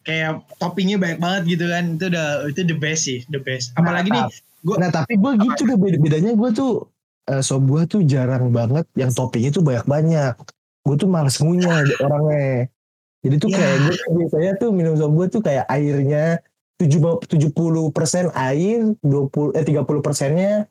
kayak 0.01 0.31
toppingnya 0.57 0.97
banyak 0.97 1.17
banget 1.17 1.41
gitu 1.47 1.65
kan. 1.65 1.83
Itu 1.95 2.05
udah 2.09 2.27
itu 2.49 2.61
the 2.61 2.75
best 2.75 3.01
sih, 3.03 3.19
the 3.27 3.37
best. 3.37 3.71
Apalagi 3.73 4.09
nih 4.09 4.25
gua- 4.61 4.77
nah 4.77 4.89
tapi 4.89 5.13
gue 5.13 5.31
gitu 5.39 5.61
deh 5.63 5.77
beda- 5.77 5.99
bedanya 5.99 6.31
gue 6.33 6.49
tuh 6.51 6.89
eh, 7.25 7.39
sop 7.39 7.61
buah 7.63 7.85
tuh 7.85 8.01
jarang 8.01 8.49
banget 8.49 8.85
yang 8.93 9.09
toppingnya 9.09 9.49
tuh 9.51 9.61
banyak-banyak 9.61 10.33
gue 10.81 10.95
tuh 10.95 11.05
males 11.05 11.37
ngunyah 11.37 11.81
orangnya 12.05 12.69
jadi 13.21 13.35
tuh 13.37 13.49
Ya. 13.49 13.57
kayak 13.57 13.77
gue 13.79 13.93
tuh 13.95 14.11
biasanya 14.11 14.51
tuh 14.57 14.69
minum 14.69 14.93
sop 14.93 15.09
buah 15.09 15.29
tuh 15.29 15.41
kayak 15.41 15.65
airnya 15.65 16.41
70 16.77 17.53
persen 17.89 18.29
air 18.33 18.93
20 19.01 19.53
eh 19.53 19.63
30 19.63 19.85
persennya 20.01 20.65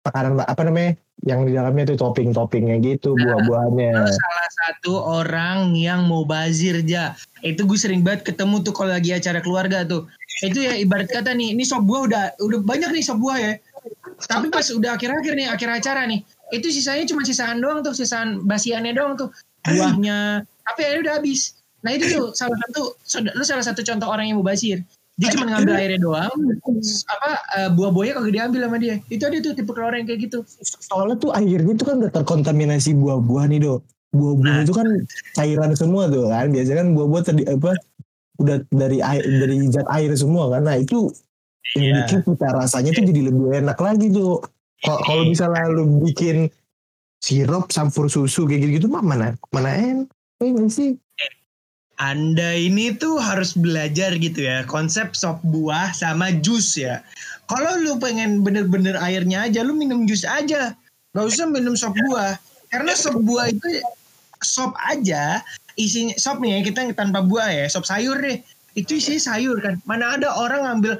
makanan 0.00 0.40
apa 0.40 0.62
namanya 0.62 0.96
yang 1.28 1.44
di 1.44 1.52
dalamnya 1.52 1.92
tuh 1.92 2.08
topping-toppingnya 2.08 2.80
gitu 2.80 3.12
Nah, 3.12 3.36
buah-buahnya. 3.36 3.92
Salah 4.08 4.50
satu 4.64 4.94
orang 4.96 5.76
yang 5.76 6.08
mau 6.08 6.24
bazir 6.24 6.80
ja. 6.88 7.12
Itu 7.44 7.68
gue 7.68 7.76
sering 7.76 8.00
banget 8.00 8.32
ketemu 8.32 8.64
tuh 8.64 8.72
kalau 8.72 8.96
lagi 8.96 9.12
acara 9.12 9.44
keluarga 9.44 9.84
tuh. 9.84 10.08
Itu 10.40 10.64
ya 10.64 10.72
ibarat 10.80 11.12
kata 11.12 11.36
nih, 11.36 11.52
ini 11.52 11.68
sop 11.68 11.84
buah 11.84 12.08
udah 12.08 12.22
udah 12.40 12.58
banyak 12.64 12.90
nih 12.96 13.04
sop 13.04 13.20
buah 13.20 13.36
ya. 13.36 13.52
Tapi 14.24 14.48
pas 14.48 14.66
udah 14.72 14.96
akhir-akhir 14.96 15.32
nih, 15.36 15.46
akhir 15.52 15.68
acara 15.68 16.02
nih, 16.08 16.24
itu 16.50 16.72
sisanya 16.74 17.06
cuma 17.06 17.22
sisaan 17.22 17.62
doang 17.62 17.86
tuh, 17.86 17.94
sisaan 17.94 18.42
basiannya 18.48 18.96
doang 18.96 19.14
tuh. 19.14 19.30
Buahnya, 19.62 20.42
tapi 20.64 20.80
akhirnya 20.88 21.02
udah 21.04 21.14
habis. 21.20 21.60
Nah 21.86 21.94
itu 21.94 22.10
tuh 22.10 22.24
salah 22.34 22.58
satu, 22.66 22.98
lu 23.36 23.44
salah 23.46 23.62
satu 23.62 23.86
contoh 23.86 24.08
orang 24.10 24.26
yang 24.26 24.42
mau 24.42 24.46
bazir. 24.46 24.82
Dia 25.18 25.28
cuma 25.34 25.50
ngambil 25.50 25.74
airnya 25.82 25.98
doang, 25.98 26.30
apa 27.10 27.30
eh, 27.58 27.68
buah-buahnya 27.74 28.12
kagak 28.22 28.34
diambil 28.38 28.60
sama 28.70 28.78
dia. 28.78 28.94
Itu 29.10 29.22
ada 29.26 29.36
tuh 29.42 29.52
tipe 29.58 29.70
orang 29.74 30.06
yang 30.06 30.08
kayak 30.14 30.20
gitu. 30.30 30.38
Soalnya 30.62 31.16
tuh 31.18 31.30
airnya 31.34 31.74
tuh 31.74 31.86
kan 31.90 31.94
udah 31.98 32.12
terkontaminasi 32.14 32.94
buah-buah 32.94 33.44
nih 33.50 33.58
do. 33.66 33.74
Buah-buah 34.14 34.54
Nah. 34.54 34.64
itu 34.64 34.72
kan 34.72 34.88
cairan 35.34 35.72
semua 35.74 36.06
tuh 36.06 36.30
kan. 36.30 36.46
Biasanya 36.54 36.78
kan 36.86 36.88
buah-buah 36.94 37.22
tadi 37.26 37.42
apa 37.44 37.70
udah 38.38 38.56
dari 38.70 38.98
air 39.02 39.22
dari 39.26 39.56
zat 39.74 39.88
air 39.90 40.10
semua 40.14 40.54
kan. 40.54 40.62
Nah 40.64 40.78
itu 40.78 41.10
yang 41.76 41.82
Iya. 41.84 41.94
bikin 42.06 42.18
kita 42.24 42.46
rasanya 42.54 42.90
tuh 42.94 43.04
jadi 43.04 43.20
lebih 43.28 43.46
enak 43.66 43.78
lagi 43.82 44.06
tuh. 44.14 44.40
Kalau 44.86 45.00
kalau 45.02 45.22
misalnya 45.26 45.66
lu 45.74 45.84
bikin 46.06 46.46
sirup 47.18 47.66
campur 47.66 48.06
susu 48.06 48.46
kayak 48.46 48.62
gitu-gitu 48.64 48.86
mah 48.86 49.02
mana 49.02 49.34
mana 49.50 49.74
enak. 49.74 50.08
Eh, 50.38 50.54
sih? 50.70 50.94
Anda 51.98 52.54
ini 52.54 52.94
tuh 52.94 53.18
harus 53.18 53.58
belajar 53.58 54.14
gitu 54.14 54.46
ya 54.46 54.62
konsep 54.70 55.18
sop 55.18 55.42
buah 55.42 55.90
sama 55.90 56.30
jus 56.38 56.78
ya. 56.78 57.02
Kalau 57.50 57.74
lu 57.82 57.98
pengen 57.98 58.46
bener-bener 58.46 58.94
airnya 59.02 59.50
aja, 59.50 59.66
lu 59.66 59.74
minum 59.74 60.06
jus 60.06 60.22
aja. 60.22 60.78
Gak 61.16 61.26
usah 61.26 61.50
minum 61.50 61.74
sop 61.74 61.98
buah. 62.06 62.38
Karena 62.70 62.94
sop 62.94 63.18
buah 63.26 63.50
itu 63.50 63.82
sop 64.42 64.74
aja 64.86 65.42
isinya 65.78 66.14
sop 66.18 66.42
nih 66.42 66.58
ya 66.58 66.60
kita 66.70 66.80
tanpa 66.94 67.22
buah 67.22 67.50
ya 67.50 67.66
sop 67.70 67.86
sayur 67.86 68.18
deh 68.18 68.42
itu 68.74 68.98
isinya 68.98 69.34
sayur 69.34 69.58
kan 69.62 69.78
mana 69.86 70.18
ada 70.18 70.30
orang 70.34 70.66
ngambil 70.66 70.98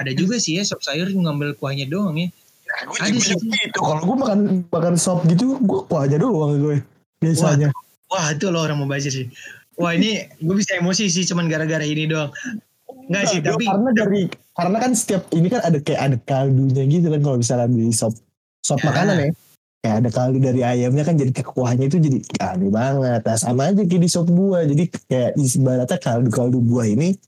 ada 0.00 0.10
juga 0.16 0.40
sih 0.40 0.60
ya 0.60 0.64
sop 0.64 0.80
sayur 0.80 1.08
ngambil 1.08 1.56
kuahnya 1.60 1.88
doang 1.88 2.16
ya 2.16 2.28
gue 2.64 2.96
Ada 2.98 3.12
juga 3.12 3.36
sih. 3.36 3.36
gitu. 3.38 3.78
Kalau 3.78 4.02
gue 4.02 4.16
makan 4.18 4.40
makan 4.72 4.94
sop 4.96 5.22
gitu, 5.28 5.60
gue 5.60 5.80
kuah 5.86 6.08
aja 6.08 6.16
doang 6.16 6.58
gue 6.58 6.80
biasanya. 7.20 7.70
wah 8.08 8.26
itu 8.32 8.48
loh 8.48 8.64
orang 8.64 8.80
mau 8.80 8.88
bazir 8.88 9.12
sih 9.12 9.28
wah 9.78 9.92
ini 9.94 10.24
gue 10.40 10.54
bisa 10.54 10.78
emosi 10.78 11.10
sih 11.10 11.24
cuman 11.26 11.50
gara-gara 11.50 11.82
ini 11.82 12.06
doang. 12.06 12.30
Enggak 13.10 13.24
sih 13.28 13.38
Nah, 13.44 13.52
tapi 13.52 13.64
karena 13.68 13.90
dari 13.92 14.22
karena 14.54 14.76
kan 14.80 14.92
setiap 14.96 15.22
ini 15.34 15.46
kan 15.50 15.60
ada 15.66 15.78
kayak 15.82 16.00
ada 16.00 16.16
kaldunya 16.24 16.82
gitu 16.88 17.06
kan 17.10 17.20
kalau 17.20 17.36
misalnya 17.40 17.68
beli 17.68 17.92
sop 17.92 18.14
sop 18.64 18.80
Ya. 18.80 18.86
makanan 18.90 19.16
ya. 19.18 19.30
Kayak 19.84 19.96
ada 20.00 20.10
kaldu 20.16 20.38
dari 20.40 20.60
ayamnya 20.64 21.04
kan 21.04 21.20
jadi 21.20 21.28
kayak 21.28 21.48
kuahnya 21.52 21.84
itu 21.92 22.00
jadi 22.00 22.18
aneh 22.40 22.70
banget. 22.72 23.20
Nah 23.20 23.36
sama 23.36 23.68
aja 23.68 23.84
kayak 23.84 24.02
di 24.02 24.08
sop 24.08 24.32
buah 24.32 24.64
jadi 24.64 24.84
kayak 25.10 25.30
ibaratnya 25.36 25.98
kaldu 26.00 26.30
kaldu 26.32 26.58
buah 26.64 26.88
ini 26.88 27.18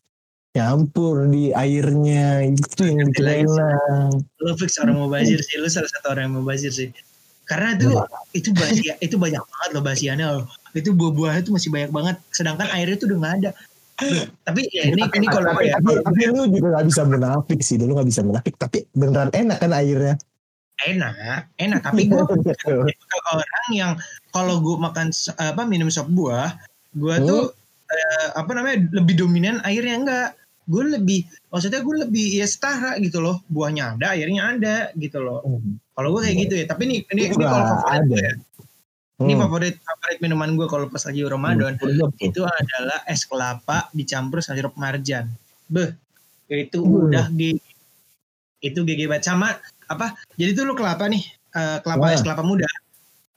nyampur 0.57 1.29
di 1.29 1.53
airnya 1.53 2.49
itu 2.49 2.81
yang 2.89 3.13
bikin 3.13 3.45
enak. 3.45 4.17
Lu 4.41 4.57
fix 4.57 4.81
orang 4.81 4.97
mau 4.97 5.13
bazir 5.13 5.37
sih 5.45 5.61
lu 5.61 5.69
salah 5.69 5.93
satu 5.93 6.17
orang 6.17 6.33
yang 6.33 6.35
mau 6.41 6.45
bazir 6.49 6.73
sih. 6.73 6.89
Karena 7.45 7.77
itu 7.77 7.93
itu 8.33 8.49
basia 8.57 8.97
itu 9.05 9.21
banyak 9.21 9.45
banget 9.45 9.71
loh 9.77 9.85
basiannya 9.85 10.27
loh 10.27 10.45
itu 10.77 10.93
buah-buahnya 10.93 11.43
tuh 11.49 11.57
masih 11.57 11.73
banyak 11.73 11.91
banget. 11.91 12.17
Sedangkan 12.31 12.69
airnya 12.71 12.97
tuh 13.01 13.09
udah 13.09 13.19
nggak 13.25 13.35
ada. 13.43 13.51
Tapi 14.45 14.61
ya 14.77 14.93
ini 14.93 15.01
ini 15.09 15.27
kalau 15.27 15.57
tapi, 15.57 15.73
ya. 15.73 15.81
tapi, 15.81 16.05
tapi 16.05 16.21
lu 16.29 16.45
juga 16.53 16.69
gak 16.77 16.87
bisa 16.93 17.03
menafik 17.09 17.61
sih. 17.65 17.81
Lu 17.81 17.97
gak 17.97 18.05
bisa 18.05 18.21
menafik 18.21 18.55
tapi 18.61 18.85
beneran 18.93 19.33
enak 19.33 19.57
kan 19.57 19.73
airnya? 19.73 20.21
Enak 20.85 21.49
enak. 21.57 21.81
Tapi 21.81 22.05
gue 22.13 22.21
orang 23.33 23.69
yang 23.73 23.93
kalau 24.37 24.61
gue 24.61 24.77
makan 24.77 25.09
apa 25.41 25.65
minum 25.65 25.89
sop 25.89 26.13
buah 26.13 26.53
gue 26.93 27.15
Hmm. 27.17 27.25
tuh 27.25 27.43
eh, 27.89 28.29
apa 28.37 28.53
namanya 28.53 28.85
lebih 28.93 29.17
dominan 29.17 29.65
airnya 29.65 29.97
enggak 29.97 30.29
gue 30.67 30.83
lebih 30.99 31.23
maksudnya 31.55 31.81
gue 31.81 31.97
lebih 32.05 32.37
ya 32.37 32.45
setara 32.45 33.01
gitu 33.01 33.25
loh. 33.25 33.41
Buahnya 33.49 33.97
ada 33.97 34.13
airnya 34.13 34.43
ada 34.61 34.77
gitu 35.01 35.25
loh. 35.25 35.41
Kalau 35.97 36.09
gue 36.13 36.21
kayak 36.29 36.37
gitu 36.45 36.55
ya. 36.61 36.65
Tapi 36.69 36.83
ini 36.85 36.97
ini, 37.17 37.33
ini 37.33 37.35
kalau 37.41 37.49
Nggak 37.49 37.65
favorit 37.81 37.97
ada. 37.97 38.05
gue 38.13 38.21
ya 38.21 38.33
ini 39.17 39.33
Hmm. 39.33 39.43
favorit 39.43 39.81
favorit 39.81 40.19
minuman 40.21 40.53
gue 40.53 40.67
kalau 40.67 40.87
pas 40.87 41.01
lagi 41.01 41.25
Ramadan 41.25 41.73
Hmm. 41.81 42.13
itu 42.21 42.41
adalah 42.45 43.01
es 43.09 43.25
kelapa 43.25 43.89
dicampur 43.91 44.45
sirup 44.45 44.77
marjan 44.77 45.33
beh 45.67 45.89
itu 46.47 46.79
Hmm. 46.79 47.09
udah 47.09 47.27
GG 47.31 47.57
itu 48.63 48.79
GG 48.79 49.01
banget 49.09 49.25
sama 49.25 49.57
apa 49.87 50.13
jadi 50.35 50.53
tuh 50.53 50.65
lu 50.65 50.77
kelapa 50.77 51.09
nih 51.09 51.25
eh, 51.53 51.79
kelapa 51.81 52.03
Wah. 52.03 52.13
es 52.13 52.21
kelapa 52.21 52.45
muda 52.45 52.69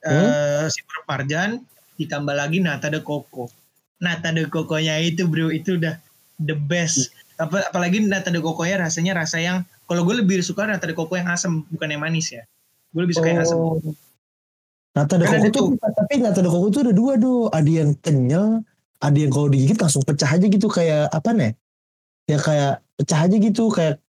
Hmm. 0.04 0.12
eh 0.12 0.68
sirup 0.68 1.06
marjan 1.06 1.64
ditambah 1.96 2.32
lagi 2.32 2.60
nata 2.60 2.88
de 2.88 3.00
coco 3.00 3.48
nata 4.00 4.32
de 4.32 4.48
coconya 4.48 5.00
itu 5.00 5.28
bro 5.28 5.48
itu 5.48 5.76
udah 5.76 5.96
the 6.38 6.56
best 6.56 7.12
apa 7.36 7.68
apalagi 7.68 8.04
nata 8.04 8.28
de 8.28 8.40
coconya 8.40 8.80
rasanya 8.82 9.16
rasa 9.16 9.40
yang 9.40 9.58
kalau 9.88 10.04
gue 10.04 10.20
lebih 10.20 10.40
suka 10.40 10.64
nata 10.64 10.88
de 10.88 10.96
coco 10.96 11.16
yang 11.16 11.28
asam 11.28 11.64
bukan 11.68 11.88
yang 11.88 12.04
manis 12.04 12.32
ya 12.32 12.44
gue 12.92 13.00
lebih 13.00 13.16
suka 13.16 13.28
yang 13.28 13.44
asam 13.44 13.60
Oh. 13.60 13.80
Nata 14.98 15.22
de 15.22 15.26
koko 15.30 15.38
ada 15.38 15.50
tuh, 15.54 15.68
tapi 15.78 16.14
nata 16.18 16.40
de 16.42 16.50
koko 16.50 16.68
tuh 16.74 16.82
ada 16.88 16.94
dua 16.94 17.14
do. 17.16 17.48
Ada 17.54 17.70
yang 17.70 17.92
kenyal, 18.02 18.66
ada 19.00 19.18
yang 19.18 19.30
kalau 19.30 19.48
digigit 19.48 19.78
langsung 19.78 20.02
pecah 20.02 20.30
aja 20.30 20.46
gitu 20.46 20.66
kayak 20.66 21.14
apa 21.14 21.30
nih? 21.34 21.52
Ya 22.26 22.38
kayak 22.42 22.82
pecah 22.98 23.20
aja 23.26 23.36
gitu 23.38 23.70
kayak 23.70 24.02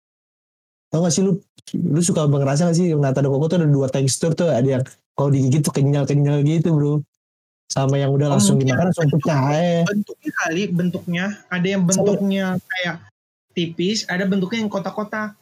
tau 0.90 1.06
gak 1.06 1.14
sih 1.14 1.22
lu 1.22 1.38
lu 1.70 2.02
suka 2.02 2.26
ngerasa 2.26 2.66
gak 2.66 2.76
sih 2.76 2.90
nata 2.98 3.22
de 3.22 3.30
koko 3.30 3.46
tuh 3.46 3.62
ada 3.62 3.68
dua 3.70 3.86
tekstur 3.86 4.34
tuh 4.34 4.50
ada 4.50 4.66
yang 4.66 4.84
kalau 5.14 5.30
digigit 5.30 5.62
tuh 5.62 5.70
kenyal-kenyal 5.70 6.42
gitu 6.42 6.74
bro 6.74 6.94
sama 7.70 8.02
yang 8.02 8.10
udah 8.10 8.26
Oh, 8.26 8.32
langsung 8.34 8.58
dimakan 8.58 8.90
langsung 8.90 9.06
pecah 9.14 9.40
eh. 9.54 9.86
bentuknya 9.86 10.32
kali 10.42 10.62
bentuknya 10.66 11.24
ada 11.46 11.66
yang 11.70 11.82
bentuknya 11.86 12.58
kayak 12.58 12.96
tipis 13.54 14.02
ada 14.10 14.26
bentuknya 14.26 14.66
yang 14.66 14.70
kotak-kotak 14.72 15.38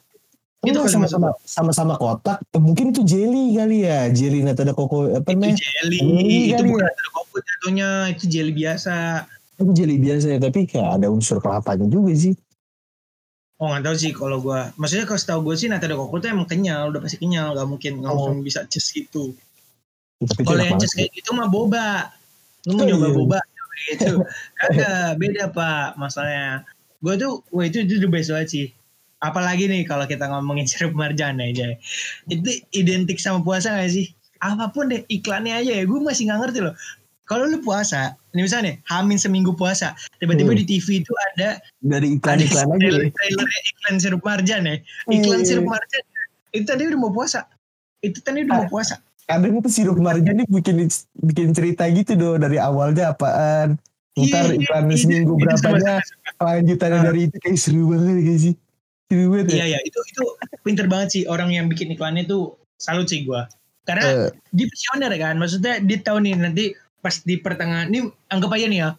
Gitu 0.59 0.75
kali 0.75 0.91
sama-sama 0.91 1.29
sama-sama 1.47 1.95
kotak. 1.95 2.43
Eh, 2.51 2.59
mungkin 2.59 2.91
itu 2.91 3.07
jelly 3.07 3.55
kali 3.55 3.87
ya. 3.87 4.11
Jelly 4.11 4.43
nata 4.43 4.67
de 4.67 4.75
koko 4.75 5.07
apa 5.15 5.31
itu 5.31 5.55
jelly. 5.55 5.99
Itu 6.03 6.59
kali 6.59 6.69
bukan 6.75 6.83
ya? 6.83 6.91
ada 6.91 7.09
kopi 7.15 7.39
jatuhnya. 7.47 7.89
Itu 8.11 8.25
jelly 8.27 8.53
biasa. 8.53 8.95
Itu 9.55 9.71
jelly 9.71 9.97
biasa 10.03 10.27
ya 10.35 10.39
tapi 10.43 10.61
kayak 10.67 10.99
ada 10.99 11.07
unsur 11.07 11.39
kelapanya 11.39 11.87
juga 11.87 12.11
sih. 12.15 12.35
Oh 13.59 13.71
nggak 13.71 13.87
tahu 13.87 13.97
sih 13.99 14.11
kalau 14.11 14.39
gua. 14.43 14.71
Maksudnya 14.75 15.07
kalau 15.07 15.19
setahu 15.19 15.41
gue 15.51 15.55
sih 15.59 15.67
nata 15.71 15.87
de 15.87 15.95
coco 15.95 16.19
tuh 16.19 16.31
emang 16.31 16.47
kenyal. 16.47 16.91
Udah 16.91 17.03
pasti 17.03 17.19
kenyal. 17.19 17.55
Nggak 17.55 17.67
mungkin 17.71 17.93
nggak 18.03 18.13
Oh. 18.15 18.19
mungkin 18.31 18.43
bisa 18.43 18.67
ces 18.67 18.87
gitu. 18.91 19.35
Itu 20.19 20.43
kalau 20.43 20.63
yang 20.63 20.79
ces 20.83 20.91
kayak 20.91 21.15
gitu 21.15 21.39
mah 21.39 21.47
boba. 21.47 22.11
Lu 22.67 22.75
mau 22.75 22.83
Oh, 22.83 22.87
nyoba 22.87 23.07
iya. 23.07 23.15
boba? 23.15 23.41
Gitu 23.79 24.19
kagak 24.59 25.23
beda 25.23 25.55
pak 25.55 25.95
masalahnya. 25.95 26.67
Gue 26.99 27.15
tuh 27.15 27.47
wah 27.55 27.63
itu 27.63 27.87
itu 27.87 28.03
the 28.03 28.11
best 28.11 28.35
banget 28.35 28.49
sih 28.51 28.67
apalagi 29.19 29.67
nih 29.67 29.83
kalau 29.83 30.05
kita 30.05 30.27
ngomongin 30.27 30.67
sirup 30.71 30.95
marjan 30.95 31.39
aja 31.39 31.75
itu 32.27 32.51
identik 32.73 33.19
sama 33.19 33.43
puasa 33.43 33.75
gak 33.75 33.91
sih? 33.91 34.07
Apa 34.39 34.71
pun 34.71 34.87
deh 34.87 35.03
iklannya 35.07 35.51
aja 35.53 35.73
ya. 35.75 35.85
Gue 35.85 35.99
masih 35.99 36.31
nggak 36.31 36.41
ngerti 36.47 36.61
loh. 36.63 36.75
Kalau 37.27 37.45
lu 37.45 37.61
puasa 37.61 38.17
ini 38.33 38.41
misalnya 38.41 38.73
nih, 38.73 38.77
hamin 38.87 39.19
seminggu 39.19 39.53
puasa 39.53 39.93
tiba-tiba 40.17 40.49
Hmm. 40.49 40.61
di 40.61 40.65
TV 40.65 41.03
itu 41.03 41.13
ada 41.29 41.61
dari 41.83 42.17
ada 42.17 42.39
iklan-iklan 42.41 42.65
aja 42.65 42.79
trailer, 42.79 43.03
ya. 43.05 43.11
trailer 43.13 43.47
iklan 43.69 43.95
sirup 43.99 44.23
marjan 44.23 44.63
ya 44.63 44.77
iklan 45.11 45.41
Iya. 45.43 45.47
sirup 45.47 45.67
marjan 45.67 46.03
itu 46.49 46.65
tadi 46.65 46.83
udah 46.89 46.99
mau 46.99 47.13
puasa. 47.13 47.45
Itu 48.01 48.19
tadi 48.23 48.39
udah 48.43 48.55
mau 48.57 48.69
puasa. 48.69 48.97
kadang 49.27 49.61
itu 49.61 49.69
sirup 49.69 49.99
marjan 49.99 50.41
nih 50.41 50.49
bikin 50.49 50.89
bikin 51.21 51.49
cerita 51.53 51.85
gitu 51.91 52.17
do 52.17 52.41
dari 52.41 52.57
awalnya 52.57 53.13
apaan? 53.13 53.77
Ntar 54.17 54.49
Iya, 54.49 54.65
iklan 54.65 54.85
iya, 54.89 54.97
seminggu 54.97 55.33
berapanya 55.37 55.95
lanjutannya 56.41 56.97
Ah. 56.97 57.05
dari 57.05 57.21
itu 57.29 57.37
kayak 57.39 57.59
seru 57.61 57.93
banget 57.93 58.25
kayak 58.25 58.41
sih 58.41 58.55
banget 59.09 59.47
ya 59.49 59.65
Iya 59.65 59.67
ya 59.75 59.81
itu 59.83 59.99
itu 60.05 60.23
pinter 60.61 60.85
banget 60.85 61.09
sih 61.17 61.23
orang 61.25 61.49
yang 61.49 61.67
bikin 61.67 61.89
iklannya 61.93 62.29
tuh 62.29 62.61
salut 62.77 63.09
sih 63.09 63.25
gua. 63.25 63.49
Karena 63.89 64.05
Eh, 64.05 64.31
dia 64.53 64.69
visioner 64.69 65.13
kan, 65.17 65.41
maksudnya 65.41 65.81
dia 65.81 65.97
tahu 65.99 66.21
nih 66.21 66.37
nanti 66.37 66.65
pas 67.01 67.25
di 67.25 67.41
pertengahan 67.41 67.89
ini 67.89 68.05
anggap 68.29 68.53
aja 68.53 68.69
nih 68.69 68.81
ya. 68.85 68.91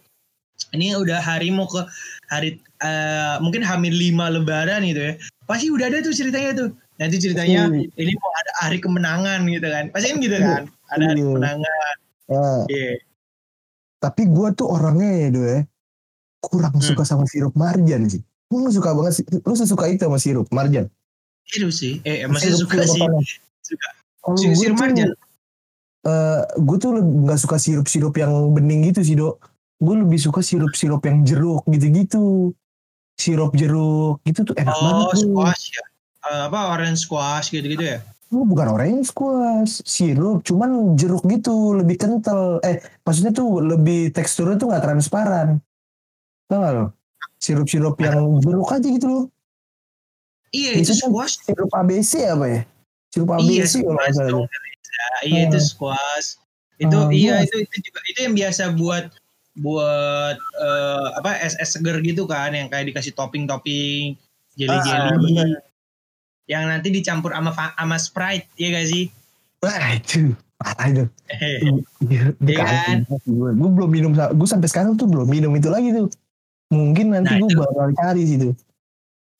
Ini 0.73 0.97
udah 0.97 1.21
hari 1.21 1.53
mau 1.53 1.69
ke 1.69 1.85
hari 2.27 2.57
eh, 2.81 3.35
mungkin 3.37 3.61
hamil 3.61 3.93
lima 3.93 4.33
lebaran 4.33 4.81
gitu 4.83 4.97
ya. 4.97 5.13
Pasti 5.45 5.69
udah 5.69 5.85
ada 5.87 6.01
tuh 6.01 6.09
ceritanya 6.11 6.51
tuh. 6.57 6.69
Nanti 6.97 7.15
ceritanya 7.21 7.69
Iya. 7.69 7.85
ini 7.95 8.13
mau 8.17 8.31
ada 8.33 8.51
hari 8.65 8.81
kemenangan 8.81 9.45
gitu 9.45 9.67
kan. 9.69 9.85
Pasti 9.93 10.07
kan 10.09 10.17
gitu 10.19 10.35
kan. 10.41 10.61
Ada 10.89 11.03
hari 11.05 11.21
Iya. 11.21 11.27
kemenangan. 11.29 11.95
eh, 12.29 12.61
Iya. 12.67 12.91
tapi 13.99 14.21
gue 14.25 14.47
tuh 14.53 14.67
orangnya 14.69 15.11
ya 15.11 15.27
do 15.29 15.41
ya 15.43 15.59
kurang 16.39 16.71
Hmm. 16.77 16.85
suka 16.85 17.03
sama 17.03 17.27
sirup 17.27 17.51
marjan 17.51 18.07
sih 18.07 18.23
gue 18.49 18.57
gak 18.59 18.75
suka 18.75 18.89
banget 18.91 19.13
sih 19.13 19.25
lu 19.29 19.53
suka 19.53 19.85
itu 19.87 20.01
sama 20.01 20.17
sirup 20.17 20.47
marjan 20.49 20.89
Itu 21.45 21.69
sih. 21.69 21.97
Eh, 22.01 22.25
masih 22.25 22.53
Sirup- 22.53 22.69
suka 22.69 22.85
sirup 22.85 23.13
sih. 23.21 23.37
Suka. 23.65 23.89
Kalau 24.21 24.37
Sirup- 24.37 24.57
sirup 24.57 24.77
marjan. 24.77 25.09
eh, 26.05 26.41
gue 26.57 26.77
tuh 26.77 26.89
nggak 26.97 27.39
suka 27.39 27.57
sirup-sirup 27.57 28.13
yang 28.15 28.31
bening 28.53 28.85
gitu 28.85 29.01
sih 29.01 29.17
dok. 29.17 29.41
Gue 29.77 29.95
lebih 29.97 30.21
suka 30.21 30.45
sirup-sirup 30.45 31.01
yang 31.03 31.25
jeruk 31.25 31.65
gitu-gitu. 31.65 32.53
Sirup 33.17 33.51
jeruk 33.53 34.21
gitu 34.23 34.45
tuh 34.45 34.55
enak 34.55 34.71
banget 34.71 35.05
Oh, 35.05 35.15
squash 35.15 35.73
ya. 35.73 35.83
Eh, 36.19 36.41
apa 36.47 36.59
orange 36.69 36.99
squash 37.01 37.49
gitu-gitu 37.49 37.81
ya. 37.81 37.97
Oh, 38.29 38.45
bukan 38.45 38.69
orange 38.69 39.09
squash, 39.09 39.81
sirup, 39.83 40.45
cuman 40.45 40.93
jeruk 40.93 41.25
gitu, 41.25 41.73
lebih 41.73 41.97
kental. 41.97 42.61
Eh, 42.61 42.77
maksudnya 43.01 43.33
tuh 43.33 43.57
lebih 43.57 44.13
teksturnya 44.13 44.53
tuh 44.53 44.69
nggak 44.69 44.85
transparan. 44.85 45.57
Tahu 46.45 46.59
nggak 46.61 46.73
lo? 46.77 46.85
Sirup-sirup 47.39 47.95
yang 47.97 48.19
jeruk 48.43 48.69
aja 48.69 48.83
gitu 48.83 49.07
loh. 49.07 49.25
Iya 50.49 50.71
itu 50.75 50.91
Itu 50.91 51.07
kan 51.07 51.09
squash. 51.13 51.35
Sirup 51.45 51.71
ABC 51.71 52.11
apa 52.25 52.45
ya? 52.45 52.61
Sirup 53.09 53.29
Iya 53.31 53.63
ABC 53.63 53.73
kalau 53.81 53.99
salah. 54.11 54.27
dong. 54.27 54.45
Indonesia. 54.49 55.07
Iya 55.23 55.41
itu 55.47 55.59
Hmm. 55.59 55.67
squash. 55.67 56.27
Itu 56.79 56.97
Ah, 56.97 57.11
iya 57.11 57.35
itu 57.43 57.55
itu 57.59 57.75
juga 57.91 57.99
itu 58.07 58.19
yang 58.23 58.35
biasa 58.35 58.63
buat 58.75 59.05
buat 59.59 60.37
eh, 60.39 61.07
apa 61.19 61.35
es 61.43 61.55
es 61.59 61.75
seger 61.75 61.99
gitu 61.99 62.23
kan 62.23 62.55
yang 62.55 62.71
kayak 62.71 62.87
dikasih 62.87 63.11
topping-topping 63.11 64.15
jelly 64.55 64.77
Ah, 64.79 64.83
jelly 64.83 65.35
bener. 65.35 65.59
yang 66.47 66.63
nanti 66.65 66.87
dicampur 66.89 67.35
sama 67.35 67.51
sama 67.51 67.97
Sprite 67.99 68.47
ya 68.55 68.71
gak 68.71 68.87
sih? 68.87 69.11
Wah 69.59 69.91
itu 69.93 70.31
parah 70.55 70.87
itu. 70.87 71.05
Iya, 71.29 72.31
Iya 72.41 72.55
kan? 72.57 72.97
Gue 73.27 73.69
belum 73.69 73.89
minum, 73.91 74.11
gue 74.15 74.47
sampai 74.47 74.71
sekarang 74.71 74.95
tuh 74.95 75.05
belum 75.05 75.27
minum 75.27 75.51
itu 75.53 75.67
lagi 75.67 75.91
tuh. 75.91 76.07
Mungkin 76.69 77.05
nanti 77.11 77.33
Nah, 77.33 77.39
gue 77.39 77.49
itu- 77.49 77.59
bakal 77.59 77.87
cari 77.93 78.23
situ. 78.23 78.49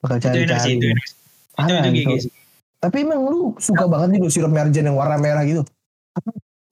Bakal 0.01 0.15
itu 0.17 0.25
cari-cari. 0.25 0.71
itu 0.71 0.85
enak. 0.87 1.07
Itu 1.07 1.15
Parah 1.53 1.69
itu 1.79 1.89
gitu. 1.93 2.09
GG 2.09 2.19
sih. 2.25 2.33
Tapi 2.79 2.97
emang 3.03 3.19
lu 3.21 3.39
suka 3.57 3.85
banget 3.85 4.07
nih 4.09 4.19
lu 4.19 4.29
sirup 4.31 4.49
marjan 4.49 4.85
yang 4.85 4.95
warna 4.95 5.15
merah 5.15 5.43
gitu. 5.43 5.61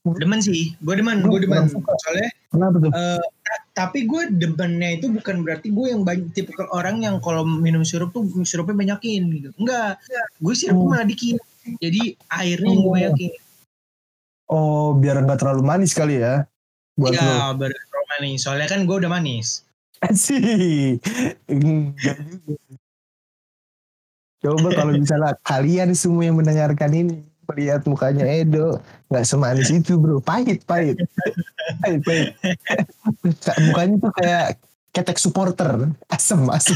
Demen 0.07 0.39
sih, 0.39 0.71
gue 0.79 0.95
demen, 0.95 1.19
gue 1.21 1.35
demen. 1.37 1.67
Soalnya 1.67 2.31
Kenapa 2.47 2.79
tuh? 2.79 2.91
ta- 2.95 3.65
tapi 3.75 4.07
gue 4.07 4.31
demennya 4.31 4.95
itu 4.95 5.11
bukan 5.11 5.43
berarti 5.43 5.67
gue 5.67 5.91
yang 5.91 6.07
banyak 6.07 6.31
tipe 6.31 6.47
orang 6.71 7.03
yang 7.03 7.19
kalau 7.19 7.43
minum 7.43 7.83
sirup 7.83 8.09
tuh 8.09 8.23
sirupnya 8.41 8.95
banyakin 8.95 9.27
gitu. 9.29 9.49
Enggak, 9.59 9.99
gue 10.39 10.53
sirupnya 10.55 10.79
Oh. 10.79 10.89
malah 10.89 11.03
dikit. 11.03 11.37
Jadi 11.77 12.15
airnya 12.31 12.71
yang 12.71 12.81
gue 12.81 12.87
Oh. 12.87 12.95
banyakin. 12.95 13.31
Oh, 14.47 14.87
biar 14.95 15.19
nggak 15.19 15.43
terlalu 15.43 15.61
manis 15.61 15.91
kali 15.91 16.23
ya. 16.23 16.47
Buat. 16.95 17.11
Iya, 17.11 17.51
baru 17.53 17.75
manis. 18.09 18.39
Soalnya 18.41 18.71
kan 18.71 18.87
gue 18.87 18.95
udah 18.95 19.11
manis. 19.11 19.66
Asik. 20.07 21.03
Enggak 21.51 22.17
juga. 22.27 22.55
Coba 24.37 24.69
kalau 24.77 24.93
misalnya 24.95 25.33
kalian 25.43 25.91
semua 25.97 26.29
yang 26.29 26.37
mendengarkan 26.37 26.93
ini 26.93 27.25
melihat 27.47 27.81
mukanya 27.87 28.27
Edo 28.27 28.83
nggak 29.07 29.23
semanis 29.23 29.71
itu 29.71 29.95
bro 29.95 30.19
pahit 30.19 30.67
pahit 30.67 30.99
pahit 31.79 32.03
pahit 32.03 32.35
mukanya 33.71 33.95
tuh 34.03 34.11
kayak 34.19 34.59
ketek 34.91 35.15
supporter 35.15 35.87
asem 36.11 36.43
asem 36.51 36.75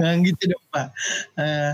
nah, 0.00 0.14
gitu 0.22 0.42
dong 0.50 0.64
pak. 0.70 0.88
Eh, 1.38 1.72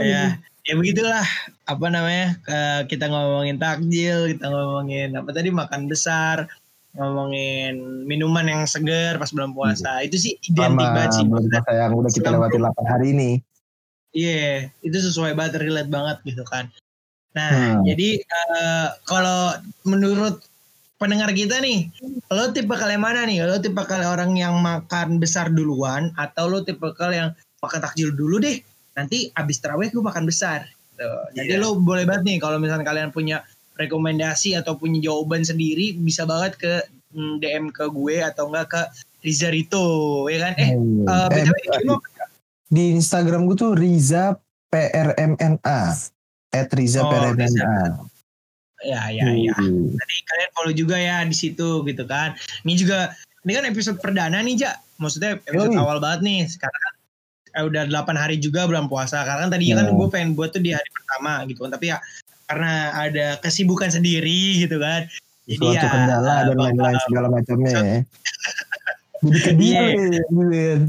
ya, 0.00 0.38
ya 0.64 0.72
begitulah. 0.78 1.26
Apa 1.64 1.86
namanya? 1.88 2.36
eh, 2.46 2.80
kita 2.86 3.08
ngomongin 3.08 3.56
takjil, 3.56 4.30
kita 4.36 4.46
ngomongin 4.52 5.16
apa 5.16 5.30
tadi 5.32 5.48
makan 5.50 5.88
besar, 5.88 6.46
ngomongin 6.94 7.74
minuman 8.06 8.46
yang 8.46 8.62
segar 8.64 9.18
pas 9.18 9.30
bulan 9.30 9.50
puasa. 9.50 10.02
Itu 10.02 10.14
sih 10.14 10.38
identik 10.40 10.78
sama 10.78 10.94
banget 10.94 11.10
sih. 11.12 11.24
bulan 11.26 11.44
puasa 11.44 11.70
yang 11.72 11.92
udah 11.92 12.10
kita 12.10 12.28
lewatin 12.30 12.60
8 12.62 12.86
hari 12.86 13.06
ini 13.12 13.30
Iya, 14.14 14.70
itu 14.78 14.94
sesuai 14.94 15.34
banget, 15.34 15.58
relate 15.58 15.90
banget 15.90 16.22
gitu 16.22 16.46
kan. 16.46 16.70
Nah, 17.34 17.50
Hmm. 17.50 17.82
jadi 17.82 18.22
eh, 18.22 18.88
kalau 19.02 19.58
menurut 19.82 20.38
pendengar 20.94 21.34
kita 21.34 21.58
nih, 21.58 21.90
lo 22.30 22.54
tipe 22.54 22.70
kalian 22.70 23.02
mana 23.02 23.26
nih? 23.26 23.42
Lo 23.42 23.58
tipe 23.58 23.74
kalian 23.74 24.06
orang 24.06 24.30
yang 24.38 24.54
makan 24.62 25.18
besar 25.18 25.50
duluan 25.50 26.14
atau 26.14 26.46
lo 26.46 26.62
tipe 26.62 26.94
kalian 26.94 27.18
yang 27.18 27.30
makan 27.58 27.82
takjil 27.82 28.14
dulu 28.14 28.38
deh? 28.38 28.62
Nanti 28.94 29.34
abis 29.34 29.58
terawih 29.58 29.90
gue 29.90 29.98
makan 29.98 30.30
besar. 30.30 30.62
Tuh. 30.94 31.26
Jadi 31.34 31.58
Iya. 31.58 31.66
lo 31.66 31.74
boleh 31.74 32.06
banget 32.06 32.22
nih 32.22 32.38
kalau 32.38 32.62
misalnya 32.62 32.86
kalian 32.86 33.10
punya 33.10 33.42
rekomendasi 33.74 34.54
atau 34.54 34.74
punya 34.74 35.02
jawaban 35.02 35.42
sendiri 35.42 35.94
bisa 35.94 36.22
banget 36.22 36.54
ke 36.56 36.72
mm, 37.12 37.38
DM 37.38 37.64
ke 37.70 37.86
gue 37.88 38.22
atau 38.22 38.48
enggak 38.48 38.66
ke 38.70 38.82
Rizarito 39.20 39.86
ya 40.28 40.48
kan? 40.48 40.54
Eh, 40.56 40.70
Hmm. 40.72 41.06
eh, 41.32 41.44
Eh, 41.44 41.82
lo 41.82 41.98
di 42.66 42.90
Instagram 42.92 43.46
gue 43.46 43.56
tuh 43.56 43.72
Riza 43.72 44.34
PRMNA 44.68 45.80
at 46.50 46.68
Riza 46.70 47.00
Oh, 47.00 47.10
PRMNA 47.10 48.04
ya 48.84 49.08
ya 49.08 49.24
ya. 49.32 49.54
Hmm. 49.56 49.90
Nanti 49.90 50.14
kalian 50.22 50.50
follow 50.52 50.74
juga 50.74 50.96
ya 50.96 51.24
di 51.24 51.32
situ 51.32 51.80
gitu 51.82 52.04
kan. 52.04 52.36
Ini 52.62 52.74
juga 52.76 53.16
ini 53.42 53.52
kan 53.52 53.64
episode 53.64 53.96
perdana 53.96 54.40
nih, 54.40 54.60
Ja. 54.60 54.72
Maksudnya 54.94 55.40
episode 55.42 55.74
Yoi. 55.74 55.80
awal 55.80 55.98
banget 55.98 56.20
nih. 56.22 56.40
Sekarang 56.46 56.78
kan 56.78 56.94
eh, 57.54 57.64
udah 57.64 57.82
8 57.86 58.14
hari 58.14 58.36
juga 58.36 58.66
bulan 58.68 58.86
puasa. 58.86 59.22
Karena 59.22 59.46
kan 59.46 59.50
tadinya 59.50 59.80
kan 59.80 59.86
Hmm. 59.88 59.96
gue 59.96 60.08
pengen 60.10 60.30
buat 60.34 60.52
tuh 60.52 60.60
di 60.60 60.70
hari 60.70 60.84
pertama 60.90 61.42
gitu 61.48 61.64
kan. 61.64 61.72
Tapi 61.72 61.86
ya 61.90 61.98
karena 62.54 62.72
ada 62.94 63.26
kesibukan 63.42 63.90
sendiri 63.90 64.62
gitu 64.62 64.78
kan. 64.78 65.10
Jadi 65.44 65.58
suatu 65.58 65.74
ya 65.76 65.90
kendala 65.90 66.34
dan 66.46 66.46
bakal- 66.48 66.62
lain-lain 66.70 66.98
segala 67.04 67.26
macamnya 67.28 67.70
ya. 67.82 67.98
Jadi 69.24 69.66
Iya. 69.66 69.82
gitu 69.90 70.40
kan. 70.46 70.80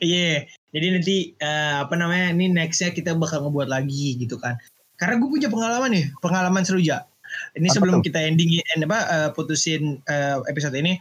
Iya, 0.00 0.48
jadi 0.72 0.86
nanti 0.96 1.16
eh, 1.36 1.74
apa 1.80 1.92
namanya 1.96 2.32
ini 2.32 2.48
nextnya 2.48 2.92
kita 2.92 3.12
bakal 3.12 3.44
ngebuat 3.44 3.68
lagi 3.68 4.16
gitu 4.16 4.36
kan. 4.36 4.56
Karena 4.96 5.20
gue 5.20 5.28
punya 5.28 5.48
pengalaman 5.48 5.92
nih, 5.92 6.04
pengalaman 6.20 6.64
seru 6.64 6.80
ja. 6.80 7.04
Ini 7.52 7.68
Apa 7.68 7.74
sebelum 7.76 8.00
tuh? 8.00 8.04
kita 8.08 8.24
ending 8.24 8.56
eh, 8.56 8.80
apa 8.80 8.98
eh, 9.04 9.28
putusin 9.32 10.00
eh, 10.04 10.36
episode 10.48 10.76
ini, 10.76 10.96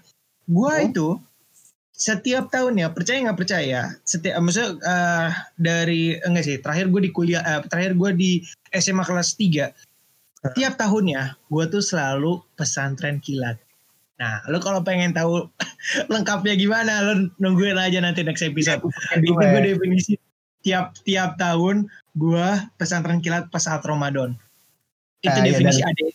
gue 0.46 0.72
Oh. 0.72 0.84
itu 0.84 1.08
setiap 1.96 2.52
tahun 2.52 2.76
ya 2.76 2.92
percaya 2.92 3.24
nggak 3.24 3.40
percaya, 3.40 3.96
setiap 4.04 4.36
maksudnya 4.44 4.76
eh, 4.84 5.30
dari 5.56 6.20
enggak 6.20 6.44
sih, 6.44 6.58
terakhir 6.60 6.92
gue 6.92 7.02
di 7.08 7.12
kuliah, 7.16 7.40
eh, 7.42 7.64
terakhir 7.72 7.96
gue 7.96 8.12
di 8.14 8.32
SMA 8.76 9.04
kelas 9.04 9.40
3 9.40 9.72
tiap 10.54 10.78
tahunnya 10.78 11.42
gue 11.50 11.64
tuh 11.72 11.82
selalu 11.82 12.38
pesantren 12.54 13.18
kilat. 13.18 13.58
Nah, 14.16 14.46
lo 14.48 14.62
kalau 14.62 14.86
pengen 14.86 15.12
tahu 15.12 15.50
lengkapnya 16.14 16.54
gimana, 16.54 17.02
lo 17.02 17.32
nungguin 17.40 17.76
aja 17.76 17.98
nanti 18.04 18.22
next 18.22 18.44
episode. 18.44 18.84
Itu 19.18 19.34
Gue. 19.34 19.60
definisi 19.64 20.16
tiap 20.62 20.94
tiap 21.02 21.36
tahun 21.36 21.88
gue 22.14 22.48
pesantren 22.78 23.20
kilat 23.20 23.50
pas 23.50 23.64
saat 23.64 23.82
Ramadan. 23.84 24.36
Itu 25.24 25.34
Ah, 25.34 25.44
iya, 25.44 25.58
definisi 25.58 25.82
dan- 25.82 25.92
ada. 25.96 26.06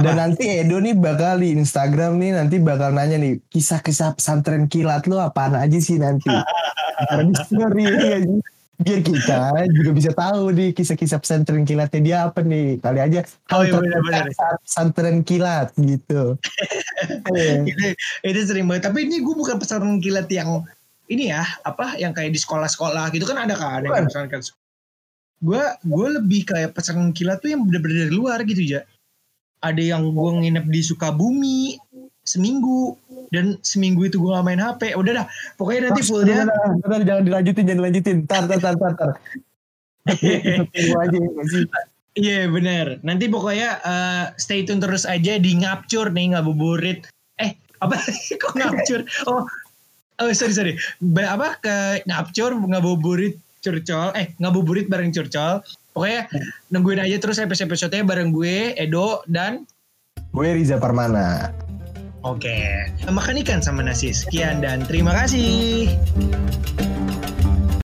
Dan 0.00 0.16
Apa? 0.16 0.20
nanti 0.26 0.44
Edo 0.48 0.80
nih 0.80 0.96
bakal 0.96 1.38
di 1.38 1.52
Instagram 1.52 2.16
nih 2.16 2.30
nanti 2.32 2.56
bakal 2.56 2.90
nanya 2.90 3.16
nih 3.16 3.38
kisah-kisah 3.48 4.16
pesantren 4.16 4.64
kilat 4.66 5.04
lo 5.04 5.20
apaan 5.20 5.52
aja 5.52 5.76
sih 5.76 5.96
nanti. 5.96 6.32
Karena 7.00 7.24
di 7.24 7.34
story 7.36 7.84
ya, 7.84 8.16
biar 8.80 9.00
kita 9.04 9.40
juga 9.76 9.90
bisa 9.92 10.10
tahu 10.12 10.52
nih 10.52 10.72
kisah-kisah 10.72 11.20
pesantren 11.20 11.64
kilatnya 11.64 12.00
dia 12.00 12.16
apa 12.28 12.40
nih. 12.40 12.80
Kali 12.80 12.98
aja 12.98 13.20
Oh, 13.52 13.60
iya, 13.60 13.76
benar. 13.76 14.24
saat 14.32 14.56
pesantren 14.64 15.20
kilat 15.20 15.68
gitu. 15.76 16.36
Itu, 17.64 17.86
itu 18.22 18.38
sering 18.44 18.68
banget. 18.68 18.92
Tapi 18.92 19.08
ini 19.08 19.24
gue 19.24 19.32
bukan 19.32 19.56
pesantren 19.56 20.00
kilat 20.00 20.28
yang 20.28 20.64
ini 21.08 21.32
ya, 21.32 21.42
apa 21.64 21.96
yang 21.96 22.12
kayak 22.12 22.30
di 22.30 22.38
sekolah-sekolah 22.38 23.08
gitu 23.10 23.24
kan 23.24 23.40
ada 23.40 23.56
kan 23.56 23.80
yang 23.82 23.88
Bukan. 23.88 24.04
pesantren 24.08 24.28
kilat. 24.30 24.52
Gue 25.40 25.62
gue 25.82 26.06
lebih 26.20 26.40
kayak 26.44 26.76
pesantren 26.76 27.16
kilat 27.16 27.40
tuh 27.40 27.48
yang 27.52 27.64
bener-bener 27.64 28.04
dari 28.04 28.12
luar 28.12 28.44
gitu 28.44 28.60
ya. 28.60 28.84
Ada 29.60 29.82
yang 29.82 30.16
gue 30.16 30.30
nginep 30.40 30.66
di 30.72 30.80
Sukabumi 30.80 31.76
seminggu 32.24 32.96
dan 33.30 33.60
seminggu 33.62 34.08
itu 34.08 34.18
gue 34.18 34.30
gak 34.32 34.46
main 34.46 34.60
HP. 34.60 34.96
Udah 34.96 35.22
dah, 35.22 35.26
pokoknya 35.60 35.90
nanti 35.92 36.02
fullnya 36.02 36.48
Udah, 36.48 36.56
udah, 36.82 36.86
udah, 36.88 37.06
jangan 37.06 37.24
dilanjutin, 37.28 37.64
jangan 37.68 37.80
dilanjutin. 37.84 38.16
Tar, 38.26 38.44
tar, 38.48 38.58
tar, 38.58 38.74
tar, 38.76 38.92
tar. 38.96 39.10
Ya. 40.20 40.66
Iya 42.18 42.50
bener. 42.50 42.98
Nanti 43.06 43.30
pokoknya 43.30 43.70
eh, 43.86 44.24
stay 44.34 44.66
tune 44.66 44.82
terus 44.82 45.06
aja 45.06 45.38
di 45.38 45.54
ngapcur 45.54 46.10
nih 46.10 46.34
ngabuburit. 46.34 47.06
Eh 47.38 47.54
apa 47.78 47.94
kok 48.42 48.54
ngapcur? 48.58 49.06
Oh 49.30 49.46
oh 50.18 50.30
sorry 50.34 50.54
sorry. 50.54 50.74
Ba- 50.98 51.38
apa 51.38 51.48
ke 51.62 51.74
ngapcur 52.10 52.58
ngabuburit 52.58 53.38
curcol. 53.62 54.10
Eh 54.18 54.34
ngabuburit 54.42 54.90
bareng 54.90 55.14
curcol. 55.14 55.62
Pokoknya 55.90 56.30
nungguin 56.70 57.02
aja 57.02 57.16
terus 57.18 57.42
episode-episodenya 57.42 58.06
bareng 58.06 58.30
gue 58.30 58.78
Edo 58.78 59.26
dan 59.26 59.66
Gue 60.30 60.54
Riza 60.54 60.78
Parmana. 60.78 61.50
Oke 62.22 62.86
makan 63.10 63.40
ikan 63.42 63.60
sama 63.60 63.82
nasi. 63.82 64.14
Sekian 64.14 64.62
dan 64.62 64.86
terima 64.86 65.16
kasih. 65.16 65.90